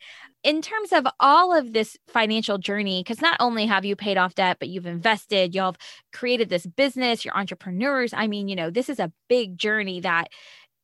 in 0.43 0.61
terms 0.61 0.91
of 0.91 1.05
all 1.19 1.55
of 1.55 1.71
this 1.71 1.95
financial 2.07 2.57
journey, 2.57 3.01
because 3.01 3.21
not 3.21 3.37
only 3.39 3.67
have 3.67 3.85
you 3.85 3.95
paid 3.95 4.17
off 4.17 4.35
debt, 4.35 4.57
but 4.59 4.69
you've 4.69 4.87
invested, 4.87 5.53
you've 5.53 5.77
created 6.11 6.49
this 6.49 6.65
business, 6.65 7.23
you're 7.23 7.37
entrepreneurs. 7.37 8.11
I 8.11 8.27
mean, 8.27 8.47
you 8.47 8.55
know, 8.55 8.71
this 8.71 8.89
is 8.89 8.99
a 8.99 9.11
big 9.29 9.57
journey 9.57 10.01
that 10.01 10.29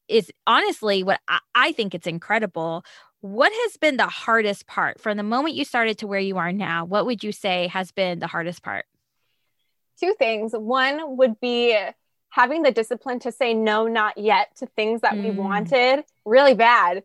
is 0.08 0.32
honestly 0.46 1.04
what 1.04 1.20
I, 1.28 1.40
I 1.56 1.72
think 1.72 1.96
it's 1.96 2.08
incredible. 2.08 2.84
What 3.22 3.52
has 3.52 3.78
been 3.78 3.98
the 3.98 4.08
hardest 4.08 4.68
part 4.68 5.02
from 5.02 5.18
the 5.18 5.24
moment 5.24 5.56
you 5.56 5.66
started 5.66 5.98
to 5.98 6.08
where 6.08 6.20
you 6.20 6.38
are 6.38 6.54
now? 6.54 6.86
What 6.86 7.08
would 7.08 7.24
you 7.24 7.32
say 7.32 7.68
has 7.68 7.92
been 7.92 8.20
the 8.20 8.28
hardest 8.28 8.62
part? 8.64 8.86
Two 10.00 10.16
things. 10.18 10.54
One 10.54 11.18
would 11.18 11.40
be 11.42 11.78
having 12.30 12.62
the 12.62 12.72
discipline 12.72 13.20
to 13.20 13.32
say 13.32 13.54
no, 13.54 13.88
not 13.88 14.18
yet 14.18 14.56
to 14.58 14.66
things 14.68 15.02
that 15.02 15.14
mm. 15.14 15.24
we 15.24 15.32
wanted 15.32 16.04
really 16.26 16.54
bad. 16.54 17.04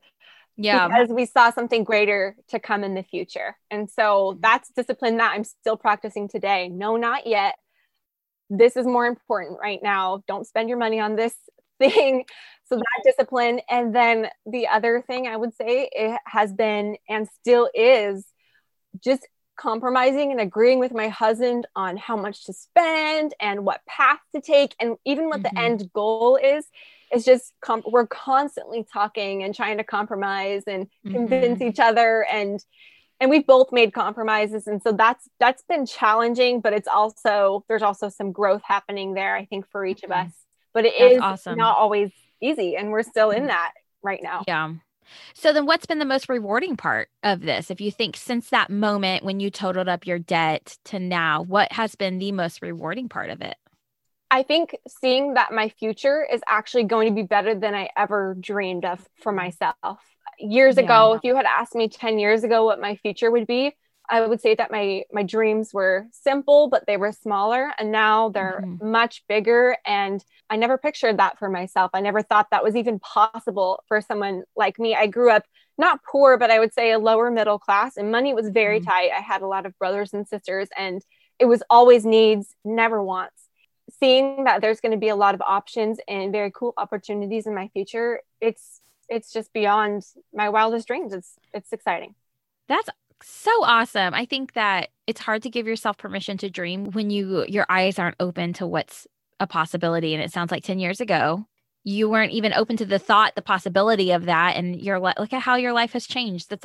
Yeah. 0.57 0.87
Because 0.87 1.09
we 1.09 1.27
saw 1.27 1.51
something 1.51 1.83
greater 1.83 2.37
to 2.49 2.61
come 2.61 2.85
in 2.85 2.95
the 2.95 3.03
future. 3.03 3.57
And 3.71 3.91
so 3.91 4.39
that's 4.41 4.71
discipline 4.71 5.17
that 5.17 5.33
I'm 5.35 5.45
still 5.45 5.77
practicing 5.77 6.29
today. 6.29 6.69
No, 6.69 6.97
not 6.97 7.27
yet. 7.27 7.57
This 8.51 8.77
is 8.77 8.87
more 8.87 9.07
important 9.07 9.59
right 9.61 9.83
now. 9.83 10.23
Don't 10.29 10.47
spend 10.47 10.69
your 10.69 10.79
money 10.79 11.01
on 11.01 11.17
this 11.17 11.35
thing. 11.79 12.25
So 12.67 12.77
that 12.77 13.03
discipline. 13.05 13.61
And 13.69 13.95
then 13.95 14.29
the 14.47 14.69
other 14.69 15.03
thing 15.07 15.27
I 15.27 15.37
would 15.37 15.55
say 15.55 15.89
it 15.91 16.21
has 16.27 16.53
been 16.53 16.97
and 17.09 17.29
still 17.41 17.69
is 17.75 18.25
just 19.03 19.27
compromising 19.57 20.31
and 20.31 20.40
agreeing 20.40 20.79
with 20.79 20.93
my 20.93 21.09
husband 21.09 21.67
on 21.77 21.97
how 21.97 22.17
much 22.17 22.45
to 22.45 22.53
spend 22.53 23.35
and 23.40 23.64
what 23.64 23.85
path 23.87 24.19
to 24.35 24.40
take 24.40 24.75
and 24.81 24.97
even 25.05 25.29
what 25.29 25.43
mm-hmm. 25.43 25.57
the 25.57 25.62
end 25.62 25.93
goal 25.93 26.37
is 26.37 26.67
is 27.12 27.25
just 27.25 27.53
comp- 27.61 27.87
we're 27.87 28.07
constantly 28.07 28.85
talking 28.93 29.43
and 29.43 29.55
trying 29.55 29.79
to 29.79 29.85
compromise 29.85 30.64
and 30.67 30.87
mm-hmm. 30.87 31.12
convince 31.12 31.61
each 31.61 31.79
other 31.79 32.25
and 32.31 32.64
and 33.21 33.31
we've 33.31 33.47
both 33.47 33.71
made 33.73 33.93
compromises 33.93 34.67
and 34.67 34.83
so 34.83 34.93
that's 34.93 35.29
that's 35.38 35.62
been 35.62 35.87
challenging 35.87 36.61
but 36.61 36.73
it's 36.73 36.88
also 36.88 37.64
there's 37.69 37.83
also 37.83 38.09
some 38.09 38.33
growth 38.33 38.62
happening 38.64 39.14
there 39.14 39.37
i 39.37 39.45
think 39.45 39.69
for 39.71 39.87
each 39.87 40.03
of 40.03 40.11
mm-hmm. 40.11 40.27
us 40.27 40.33
but 40.73 40.85
it 40.85 40.95
that's 40.99 41.14
is 41.14 41.21
awesome. 41.21 41.59
not 41.59 41.79
always 41.79 42.11
easy 42.40 42.77
and 42.77 42.90
we're 42.90 43.03
still 43.03 43.31
in 43.31 43.40
mm-hmm. 43.40 43.49
that 43.49 43.73
right 44.03 44.23
now 44.23 44.43
yeah 44.47 44.73
so 45.35 45.53
then 45.53 45.67
what's 45.67 45.87
been 45.87 45.99
the 45.99 46.05
most 46.05 46.29
rewarding 46.29 46.77
part 46.77 47.09
of 47.23 47.40
this? 47.40 47.71
If 47.71 47.81
you 47.81 47.90
think 47.90 48.17
since 48.17 48.51
that 48.51 48.71
moment 48.71 49.25
when 49.25 49.40
you 49.40 49.51
totaled 49.51 49.88
up 49.88 50.07
your 50.07 50.19
debt 50.19 50.79
to 50.85 50.99
now, 50.99 51.43
what 51.43 51.73
has 51.73 51.95
been 51.95 52.19
the 52.19 52.33
most 52.33 52.62
rewarding 52.62 53.09
part 53.09 53.31
of 53.31 53.40
it? 53.40 53.57
I 54.31 54.43
think 54.43 54.77
seeing 54.88 55.35
that 55.35 55.53
my 55.53 55.69
future 55.69 56.27
is 56.31 56.40
actually 56.49 56.85
going 56.85 57.09
to 57.09 57.14
be 57.14 57.27
better 57.27 57.55
than 57.55 57.75
I 57.75 57.90
ever 57.97 58.37
dreamed 58.38 58.85
of 58.85 59.07
for 59.23 59.31
mm-hmm. 59.31 59.37
myself. 59.37 60.01
Years 60.40 60.77
yeah. 60.77 60.83
ago, 60.83 61.14
if 61.14 61.21
you 61.23 61.37
had 61.37 61.47
asked 61.47 61.75
me 61.75 61.88
10 61.88 62.19
years 62.19 62.43
ago 62.43 62.64
what 62.64 62.81
my 62.81 62.97
future 62.97 63.31
would 63.31 63.47
be, 63.47 63.73
I 64.09 64.27
would 64.27 64.40
say 64.40 64.55
that 64.55 64.71
my 64.71 65.05
my 65.12 65.23
dreams 65.23 65.73
were 65.73 66.07
simple, 66.11 66.69
but 66.69 66.87
they 66.87 66.97
were 66.97 67.12
smaller, 67.12 67.73
and 67.79 67.90
now 67.90 68.29
they're 68.29 68.62
mm-hmm. 68.64 68.90
much 68.90 69.25
bigger. 69.29 69.77
And 69.87 70.23
I 70.51 70.57
never 70.57 70.77
pictured 70.77 71.19
that 71.19 71.38
for 71.38 71.49
myself. 71.49 71.90
I 71.95 72.01
never 72.01 72.23
thought 72.23 72.49
that 72.51 72.62
was 72.62 72.77
even 72.77 72.99
possible 72.99 73.83
for 73.88 74.01
someone 74.01 74.43
like 74.57 74.79
me. 74.79 74.95
I 74.95 75.07
grew 75.07 75.31
up 75.31 75.45
not 75.79 76.05
poor, 76.05 76.37
but 76.37 76.51
I 76.51 76.59
would 76.59 76.73
say 76.73 76.93
a 76.93 76.99
lower 76.99 77.31
middle 77.31 77.59
class, 77.59 77.97
and 77.97 78.12
money 78.12 78.35
was 78.35 78.51
very 78.51 78.81
mm-hmm. 78.81 78.90
tight. 78.90 79.11
I 79.17 79.21
had 79.21 79.43
a 79.43 79.47
lot 79.47 79.67
of 79.67 79.79
brothers 79.79 80.12
and 80.12 80.29
sisters, 80.29 80.69
and 80.77 81.03
it 81.38 81.47
was 81.47 81.62
always 81.71 82.05
needs, 82.05 82.55
never 82.64 83.03
wants. 83.03 83.49
Seeing 84.01 84.45
that 84.45 84.61
there's 84.61 84.81
going 84.81 84.93
to 84.93 84.99
be 84.99 85.09
a 85.09 85.17
lot 85.17 85.35
of 85.35 85.43
options 85.43 85.99
and 86.09 86.33
very 86.33 86.51
cool 86.51 86.75
opportunities 86.77 87.47
in 87.47 87.55
my 87.55 87.69
future, 87.69 88.21
it's 88.40 88.81
it's 89.09 89.33
just 89.33 89.53
beyond 89.53 90.03
my 90.33 90.49
wildest 90.49 90.87
dreams. 90.87 91.12
It's 91.12 91.35
it's 91.53 91.73
exciting. 91.73 92.14
That's 92.69 92.88
so 93.27 93.65
awesome. 93.65 94.15
I 94.15 94.25
think 94.25 94.53
that 94.55 94.89
it's 95.07 95.21
hard 95.21 95.43
to 95.43 95.51
give 95.51 95.67
yourself 95.67 95.99
permission 95.99 96.37
to 96.39 96.51
dream 96.51 96.91
when 96.93 97.11
you 97.11 97.45
your 97.49 97.67
eyes 97.69 97.99
aren't 97.99 98.17
open 98.21 98.53
to 98.55 98.67
what's 98.67 99.07
a 99.41 99.47
possibility. 99.47 100.15
And 100.15 100.23
it 100.23 100.33
sounds 100.33 100.51
like 100.51 100.65
10 100.65 100.79
years 100.79 101.01
ago 101.01 101.47
you 101.87 102.09
weren't 102.09 102.33
even 102.33 102.55
open 102.55 102.79
to 102.79 102.87
the 102.87 102.99
thought 102.99 103.35
the 103.35 103.43
possibility 103.43 104.11
of 104.11 104.25
that. 104.25 104.57
And 104.57 104.81
you're 104.81 104.99
like 104.99 105.19
look 105.19 105.33
at 105.33 105.43
how 105.43 105.57
your 105.57 105.73
life 105.73 105.93
has 105.93 106.07
changed. 106.07 106.51
That's 106.51 106.65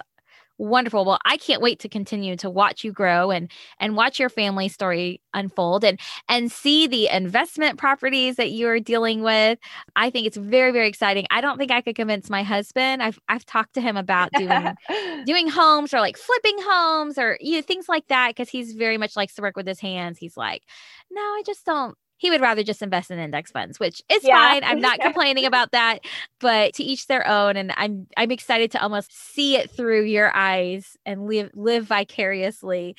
wonderful. 0.60 1.06
Well 1.06 1.20
i 1.26 1.38
can't 1.38 1.62
wait 1.62 1.80
to 1.80 1.90
continue 1.90 2.36
to 2.38 2.50
watch 2.50 2.84
you 2.84 2.92
grow 2.92 3.32
and 3.32 3.50
and 3.80 3.96
watch 3.96 4.20
your 4.20 4.30
family 4.30 4.68
story 4.68 5.22
unfold 5.34 5.84
and 5.84 6.00
and 6.28 6.52
see 6.52 6.86
the 6.86 7.08
investment 7.08 7.78
properties 7.78 8.36
that 8.36 8.52
you're 8.52 8.80
dealing 8.80 9.24
with. 9.24 9.58
I 9.96 10.10
think 10.10 10.28
it's 10.28 10.38
very 10.38 10.72
very 10.72 10.88
exciting. 10.88 11.26
I 11.32 11.42
don't 11.42 11.58
think 11.58 11.72
i 11.72 11.82
could 11.82 11.96
convince 11.96 12.30
my 12.30 12.44
husband. 12.44 13.02
I've 13.02 13.20
i've 13.30 13.46
talked 13.46 13.74
to 13.76 13.82
him 13.82 13.98
about 13.98 14.32
doing 14.34 14.76
doing 15.26 15.50
homes 15.50 15.94
or 15.94 16.00
like 16.00 16.18
flipping 16.18 16.58
homes 16.60 17.18
or 17.18 17.38
you 17.40 17.56
know 17.56 17.62
things 17.62 17.90
like 17.90 18.08
that 18.08 18.30
because 18.30 18.50
he's 18.50 18.74
very 18.74 18.98
much 18.98 19.16
likes 19.16 19.36
to 19.36 19.42
work 19.42 19.56
with 19.56 19.68
his 19.68 19.80
hands. 19.80 20.18
He's 20.20 20.38
like 20.38 20.64
no 21.12 21.22
i 21.22 21.42
just 21.46 21.66
don't 21.66 21.98
he 22.20 22.30
would 22.30 22.42
rather 22.42 22.64
just 22.64 22.82
invest 22.82 23.10
in 23.10 23.18
index 23.18 23.50
funds, 23.50 23.80
which 23.80 24.04
is 24.10 24.24
yeah. 24.24 24.38
fine. 24.38 24.64
I'm 24.64 24.82
not 24.82 25.00
complaining 25.02 25.46
about 25.46 25.72
that, 25.72 26.02
but 26.40 26.74
to 26.76 26.84
each 26.84 27.08
their 27.08 27.26
own. 27.26 27.56
And 27.56 27.74
I'm 27.76 28.08
I'm 28.18 28.30
excited 28.30 28.72
to 28.72 28.82
almost 28.82 29.12
see 29.12 29.56
it 29.56 29.72
through 29.72 30.04
your 30.04 30.36
eyes 30.36 30.98
and 31.06 31.26
live 31.26 31.50
live 31.56 31.86
vicariously 31.86 32.96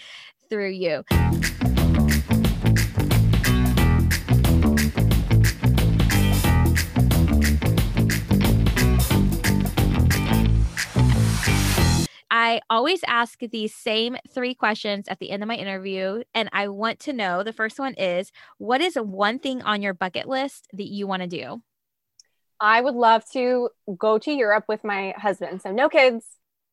through 0.48 0.70
you. 0.70 1.04
I 12.31 12.61
always 12.71 13.01
ask 13.07 13.40
these 13.40 13.75
same 13.75 14.16
three 14.33 14.55
questions 14.55 15.09
at 15.09 15.19
the 15.19 15.31
end 15.31 15.43
of 15.43 15.49
my 15.49 15.57
interview. 15.57 16.23
And 16.33 16.49
I 16.53 16.69
want 16.69 17.01
to 17.01 17.12
know 17.12 17.43
the 17.43 17.53
first 17.53 17.79
one 17.79 17.95
is 17.95 18.31
what 18.59 18.81
is 18.81 18.95
one 18.95 19.40
thing 19.40 19.62
on 19.62 19.83
your 19.83 19.95
bucket 19.95 20.29
list 20.29 20.69
that 20.73 20.87
you 20.87 21.07
want 21.07 21.23
to 21.23 21.29
do? 21.29 21.62
I 22.61 22.81
would 22.81 22.95
love 22.95 23.25
to 23.33 23.71
go 23.99 24.19
to 24.19 24.31
Europe 24.31 24.64
with 24.69 24.85
my 24.85 25.14
husband. 25.16 25.62
So, 25.62 25.73
no 25.73 25.88
kids, 25.88 26.27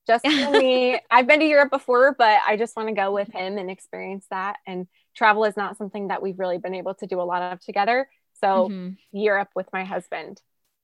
just 0.06 0.24
me. 0.24 1.00
I've 1.10 1.26
been 1.26 1.40
to 1.40 1.46
Europe 1.46 1.70
before, 1.70 2.14
but 2.16 2.40
I 2.46 2.56
just 2.56 2.76
want 2.76 2.88
to 2.88 2.94
go 2.94 3.12
with 3.12 3.32
him 3.32 3.58
and 3.58 3.70
experience 3.70 4.26
that. 4.30 4.56
And 4.66 4.86
travel 5.16 5.44
is 5.44 5.56
not 5.56 5.76
something 5.76 6.08
that 6.08 6.22
we've 6.22 6.38
really 6.38 6.58
been 6.58 6.74
able 6.74 6.94
to 6.96 7.06
do 7.06 7.20
a 7.20 7.22
lot 7.22 7.52
of 7.52 7.60
together. 7.60 8.08
So, 8.40 8.68
mm-hmm. 8.68 8.90
Europe 9.12 9.48
with 9.56 9.66
my 9.72 9.84
husband. 9.84 10.40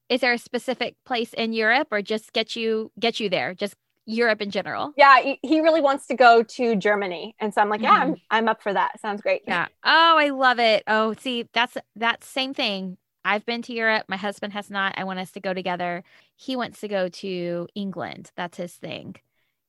Is 0.09 0.21
there 0.21 0.33
a 0.33 0.39
specific 0.39 0.97
place 1.07 1.33
in 1.33 1.53
Europe 1.53 1.89
or 1.91 2.03
just 2.03 2.33
get 2.33 2.57
you 2.57 2.91
get 2.99 3.21
you 3.21 3.29
there? 3.29 3.55
Just 3.55 3.75
Europe 4.07 4.43
in 4.43 4.51
general. 4.51 4.93
Yeah, 4.97 5.35
he 5.43 5.61
really 5.61 5.81
wants 5.81 6.07
to 6.09 6.15
go 6.15 6.43
to 6.43 6.77
Germany, 6.77 7.35
and 7.39 7.55
so 7.55 7.61
I'm 7.61 7.69
like, 7.69 7.81
yeah, 7.81 8.03
mm-hmm. 8.03 8.13
I'm 8.13 8.17
I'm 8.31 8.49
up 8.49 8.63
for 8.63 8.73
that. 8.73 9.01
Sounds 9.01 9.23
great. 9.23 9.43
Yeah. 9.47 9.67
Oh, 9.85 10.17
I 10.19 10.29
love 10.31 10.59
it. 10.59 10.83
Oh, 10.87 11.15
see, 11.15 11.49
that's 11.53 11.77
that 11.97 12.23
same 12.25 12.55
thing. 12.55 12.99
I've 13.25 13.47
been 13.47 13.63
to 13.63 13.73
Europe. 13.73 14.05
My 14.09 14.17
husband 14.17 14.53
has 14.53 14.71
not. 14.71 14.95
I 14.99 15.05
want 15.05 15.19
us 15.19 15.33
to 15.33 15.41
go 15.41 15.55
together. 15.55 16.05
He 16.37 16.57
wants 16.57 16.81
to 16.81 16.89
go 16.89 17.09
to 17.09 17.67
England. 17.75 18.31
That's 18.37 18.59
his 18.59 18.75
thing. 18.75 19.17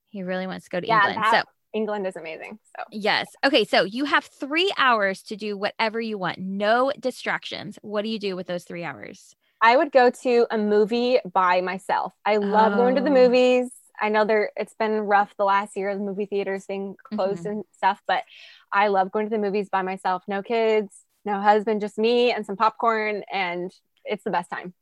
He 0.10 0.24
really 0.24 0.48
wants 0.48 0.65
to 0.65 0.69
go 0.69 0.80
to 0.82 0.88
yeah, 0.88 1.08
England. 1.08 1.24
That, 1.24 1.45
so 1.45 1.50
England 1.74 2.08
is 2.08 2.15
amazing. 2.17 2.60
So 2.78 2.84
yes. 2.91 3.28
Okay. 3.45 3.63
So 3.63 3.84
you 3.84 4.06
have 4.06 4.26
three 4.26 4.74
hours 4.78 5.21
to 5.24 5.38
do 5.38 5.58
whatever 5.58 6.02
you 6.02 6.17
want. 6.17 6.39
No 6.39 6.91
distractions. 7.00 7.80
What 7.82 8.02
do 8.02 8.10
you 8.10 8.19
do 8.19 8.36
with 8.36 8.48
those 8.48 8.65
three 8.65 8.84
hours? 8.84 9.36
I 9.62 9.78
would 9.78 9.91
go 9.91 10.10
to 10.10 10.48
a 10.52 10.58
movie 10.58 11.19
by 11.32 11.62
myself. 11.62 12.13
I 12.26 12.38
love 12.38 12.74
oh. 12.74 12.76
going 12.76 12.95
to 12.95 13.02
the 13.02 13.10
oh. 13.10 13.13
movies. 13.13 13.71
I 13.99 14.10
know 14.10 14.25
there 14.25 14.51
it's 14.55 14.73
been 14.73 15.01
rough 15.01 15.36
the 15.38 15.45
last 15.45 15.75
year, 15.75 15.93
the 15.95 16.03
movie 16.03 16.25
theaters 16.25 16.65
being 16.65 16.95
closed 17.03 17.41
mm-hmm. 17.41 17.49
and 17.49 17.63
stuff, 17.75 18.01
but 18.08 18.23
I 18.71 18.88
love 18.88 19.12
going 19.12 19.27
to 19.27 19.29
the 19.29 19.38
movies 19.41 19.69
by 19.69 19.81
myself. 19.81 20.23
No 20.27 20.41
kids, 20.41 20.93
no 21.23 21.39
husband, 21.41 21.81
just 21.81 21.97
me 21.97 22.31
and 22.31 22.45
some 22.45 22.55
popcorn, 22.55 23.23
and 23.31 23.71
it's 24.03 24.23
the 24.23 24.31
best 24.31 24.49
time. 24.49 24.73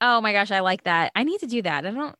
Oh 0.00 0.20
my 0.20 0.32
gosh, 0.32 0.50
I 0.50 0.60
like 0.60 0.84
that. 0.84 1.12
I 1.14 1.24
need 1.24 1.40
to 1.40 1.46
do 1.46 1.62
that. 1.62 1.86
I 1.86 1.90
don't. 1.90 2.16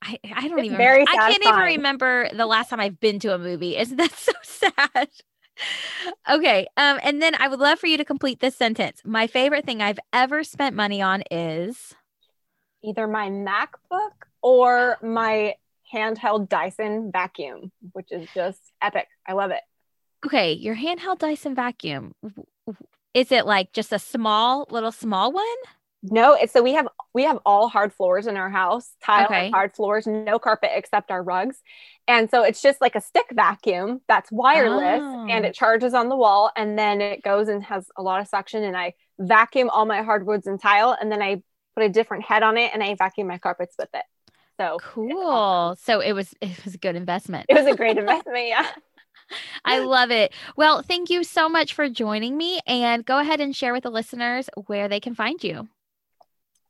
I, 0.00 0.18
I 0.32 0.48
don't 0.48 0.58
it's 0.60 0.66
even. 0.66 0.78
Very 0.78 1.02
I 1.02 1.30
can't 1.30 1.44
even 1.44 1.60
remember 1.60 2.28
the 2.32 2.46
last 2.46 2.70
time 2.70 2.80
I've 2.80 3.00
been 3.00 3.18
to 3.20 3.34
a 3.34 3.38
movie. 3.38 3.76
Isn't 3.76 3.96
that 3.96 4.12
so 4.16 4.32
sad? 4.42 5.08
okay. 6.30 6.66
Um, 6.76 6.98
and 7.02 7.20
then 7.20 7.34
I 7.34 7.48
would 7.48 7.58
love 7.58 7.78
for 7.78 7.86
you 7.86 7.96
to 7.96 8.04
complete 8.04 8.40
this 8.40 8.56
sentence. 8.56 9.02
My 9.04 9.26
favorite 9.26 9.66
thing 9.66 9.82
I've 9.82 9.98
ever 10.12 10.44
spent 10.44 10.74
money 10.74 11.02
on 11.02 11.22
is 11.30 11.94
either 12.82 13.06
my 13.06 13.28
MacBook 13.28 14.12
or 14.42 14.98
my 15.02 15.54
handheld 15.92 16.48
Dyson 16.48 17.10
vacuum, 17.12 17.72
which 17.92 18.10
is 18.10 18.28
just 18.34 18.60
epic. 18.80 19.08
I 19.26 19.32
love 19.32 19.50
it. 19.50 19.60
Okay, 20.26 20.52
your 20.52 20.74
handheld 20.74 21.18
Dyson 21.18 21.54
vacuum. 21.54 22.12
Is 23.14 23.32
it 23.32 23.46
like 23.46 23.72
just 23.72 23.92
a 23.92 23.98
small, 23.98 24.66
little 24.70 24.92
small 24.92 25.32
one? 25.32 25.44
No, 26.02 26.34
it's 26.34 26.52
so 26.52 26.62
we 26.62 26.74
have 26.74 26.86
we 27.12 27.24
have 27.24 27.38
all 27.44 27.68
hard 27.68 27.92
floors 27.92 28.28
in 28.28 28.36
our 28.36 28.50
house, 28.50 28.92
tile 29.02 29.26
okay. 29.26 29.50
hard 29.50 29.74
floors, 29.74 30.06
no 30.06 30.38
carpet 30.38 30.70
except 30.74 31.10
our 31.10 31.22
rugs. 31.22 31.60
And 32.06 32.30
so 32.30 32.44
it's 32.44 32.62
just 32.62 32.80
like 32.80 32.94
a 32.94 33.00
stick 33.00 33.26
vacuum 33.32 34.00
that's 34.06 34.30
wireless 34.30 35.00
oh. 35.02 35.26
and 35.28 35.44
it 35.44 35.54
charges 35.54 35.94
on 35.94 36.08
the 36.08 36.16
wall 36.16 36.52
and 36.56 36.78
then 36.78 37.00
it 37.00 37.22
goes 37.22 37.48
and 37.48 37.64
has 37.64 37.86
a 37.96 38.02
lot 38.02 38.20
of 38.20 38.28
suction 38.28 38.62
and 38.62 38.76
I 38.76 38.94
vacuum 39.18 39.70
all 39.70 39.86
my 39.86 40.02
hardwoods 40.02 40.46
and 40.46 40.60
tile 40.60 40.96
and 40.98 41.10
then 41.10 41.20
I 41.20 41.42
put 41.74 41.84
a 41.84 41.88
different 41.88 42.24
head 42.24 42.44
on 42.44 42.56
it 42.56 42.70
and 42.72 42.82
I 42.82 42.94
vacuum 42.94 43.26
my 43.26 43.38
carpets 43.38 43.74
with 43.76 43.90
it. 43.92 44.04
So 44.58 44.78
cool. 44.82 45.26
Awesome. 45.26 45.82
So 45.82 46.00
it 46.00 46.12
was 46.12 46.34
it 46.40 46.64
was 46.64 46.74
a 46.74 46.78
good 46.78 46.96
investment. 46.96 47.46
It 47.48 47.54
was 47.54 47.66
a 47.66 47.76
great 47.76 47.98
investment, 47.98 48.48
yeah. 48.48 48.66
I 49.64 49.80
love 49.80 50.10
it. 50.10 50.32
Well, 50.56 50.80
thank 50.82 51.10
you 51.10 51.22
so 51.22 51.50
much 51.50 51.74
for 51.74 51.88
joining 51.90 52.36
me 52.36 52.60
and 52.66 53.04
go 53.04 53.18
ahead 53.18 53.40
and 53.40 53.54
share 53.54 53.74
with 53.74 53.82
the 53.82 53.90
listeners 53.90 54.48
where 54.66 54.88
they 54.88 55.00
can 55.00 55.14
find 55.14 55.42
you. 55.44 55.68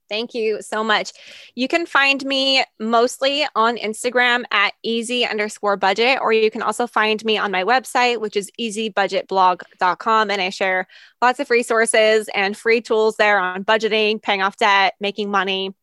Thank 0.09 0.35
you 0.35 0.63
so 0.63 0.83
much. 0.83 1.13
You 1.55 1.69
can 1.69 1.85
find 1.85 2.25
me 2.25 2.65
mostly 2.81 3.47
on 3.55 3.77
Instagram 3.77 4.45
at 4.51 4.73
easy 4.83 5.27
underscore 5.27 5.77
budget, 5.77 6.19
or 6.21 6.33
you 6.33 6.51
can 6.51 6.63
also 6.63 6.87
find 6.87 7.23
me 7.25 7.37
on 7.37 7.53
my 7.53 7.63
website, 7.63 8.19
which 8.19 8.35
is 8.35 8.51
easybudgetblog.com. 8.59 10.31
And 10.31 10.41
I 10.41 10.49
share 10.49 10.87
lots 11.21 11.41
of 11.41 11.51
resources 11.51 12.29
and 12.35 12.57
free 12.57 12.81
tools 12.81 13.17
there 13.17 13.39
on 13.39 13.65
budgeting, 13.65 14.21
paying 14.21 14.43
off 14.43 14.57
debt, 14.57 14.95
making 14.99 15.31
money, 15.31 15.75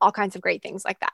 all 0.00 0.12
kinds 0.12 0.34
of 0.34 0.42
great 0.42 0.62
things 0.62 0.84
like 0.84 0.98
that. 1.00 1.12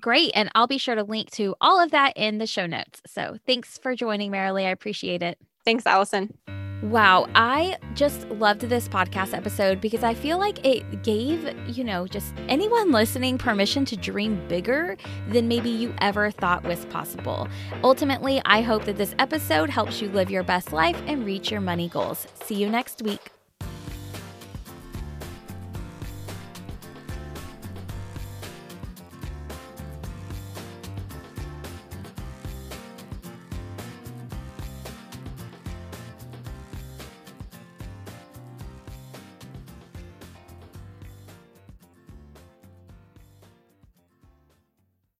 Great. 0.00 0.32
And 0.34 0.50
I'll 0.54 0.66
be 0.66 0.78
sure 0.78 0.94
to 0.94 1.02
link 1.04 1.30
to 1.32 1.54
all 1.60 1.80
of 1.80 1.90
that 1.90 2.12
in 2.16 2.38
the 2.38 2.46
show 2.46 2.66
notes. 2.66 3.00
So 3.06 3.38
thanks 3.46 3.78
for 3.78 3.94
joining, 3.94 4.30
Marilee. 4.30 4.66
I 4.66 4.70
appreciate 4.70 5.22
it. 5.22 5.38
Thanks, 5.64 5.86
Allison. 5.86 6.36
Wow, 6.82 7.26
I 7.34 7.78
just 7.94 8.28
loved 8.28 8.60
this 8.60 8.86
podcast 8.86 9.32
episode 9.32 9.80
because 9.80 10.04
I 10.04 10.12
feel 10.12 10.38
like 10.38 10.64
it 10.64 11.02
gave, 11.02 11.50
you 11.74 11.82
know, 11.82 12.06
just 12.06 12.34
anyone 12.48 12.92
listening 12.92 13.38
permission 13.38 13.86
to 13.86 13.96
dream 13.96 14.46
bigger 14.46 14.98
than 15.28 15.48
maybe 15.48 15.70
you 15.70 15.94
ever 16.02 16.30
thought 16.30 16.64
was 16.64 16.84
possible. 16.86 17.48
Ultimately, 17.82 18.42
I 18.44 18.60
hope 18.60 18.84
that 18.84 18.98
this 18.98 19.14
episode 19.18 19.70
helps 19.70 20.02
you 20.02 20.10
live 20.10 20.30
your 20.30 20.42
best 20.42 20.70
life 20.70 21.00
and 21.06 21.24
reach 21.24 21.50
your 21.50 21.62
money 21.62 21.88
goals. 21.88 22.26
See 22.44 22.56
you 22.56 22.68
next 22.68 23.00
week. 23.00 23.32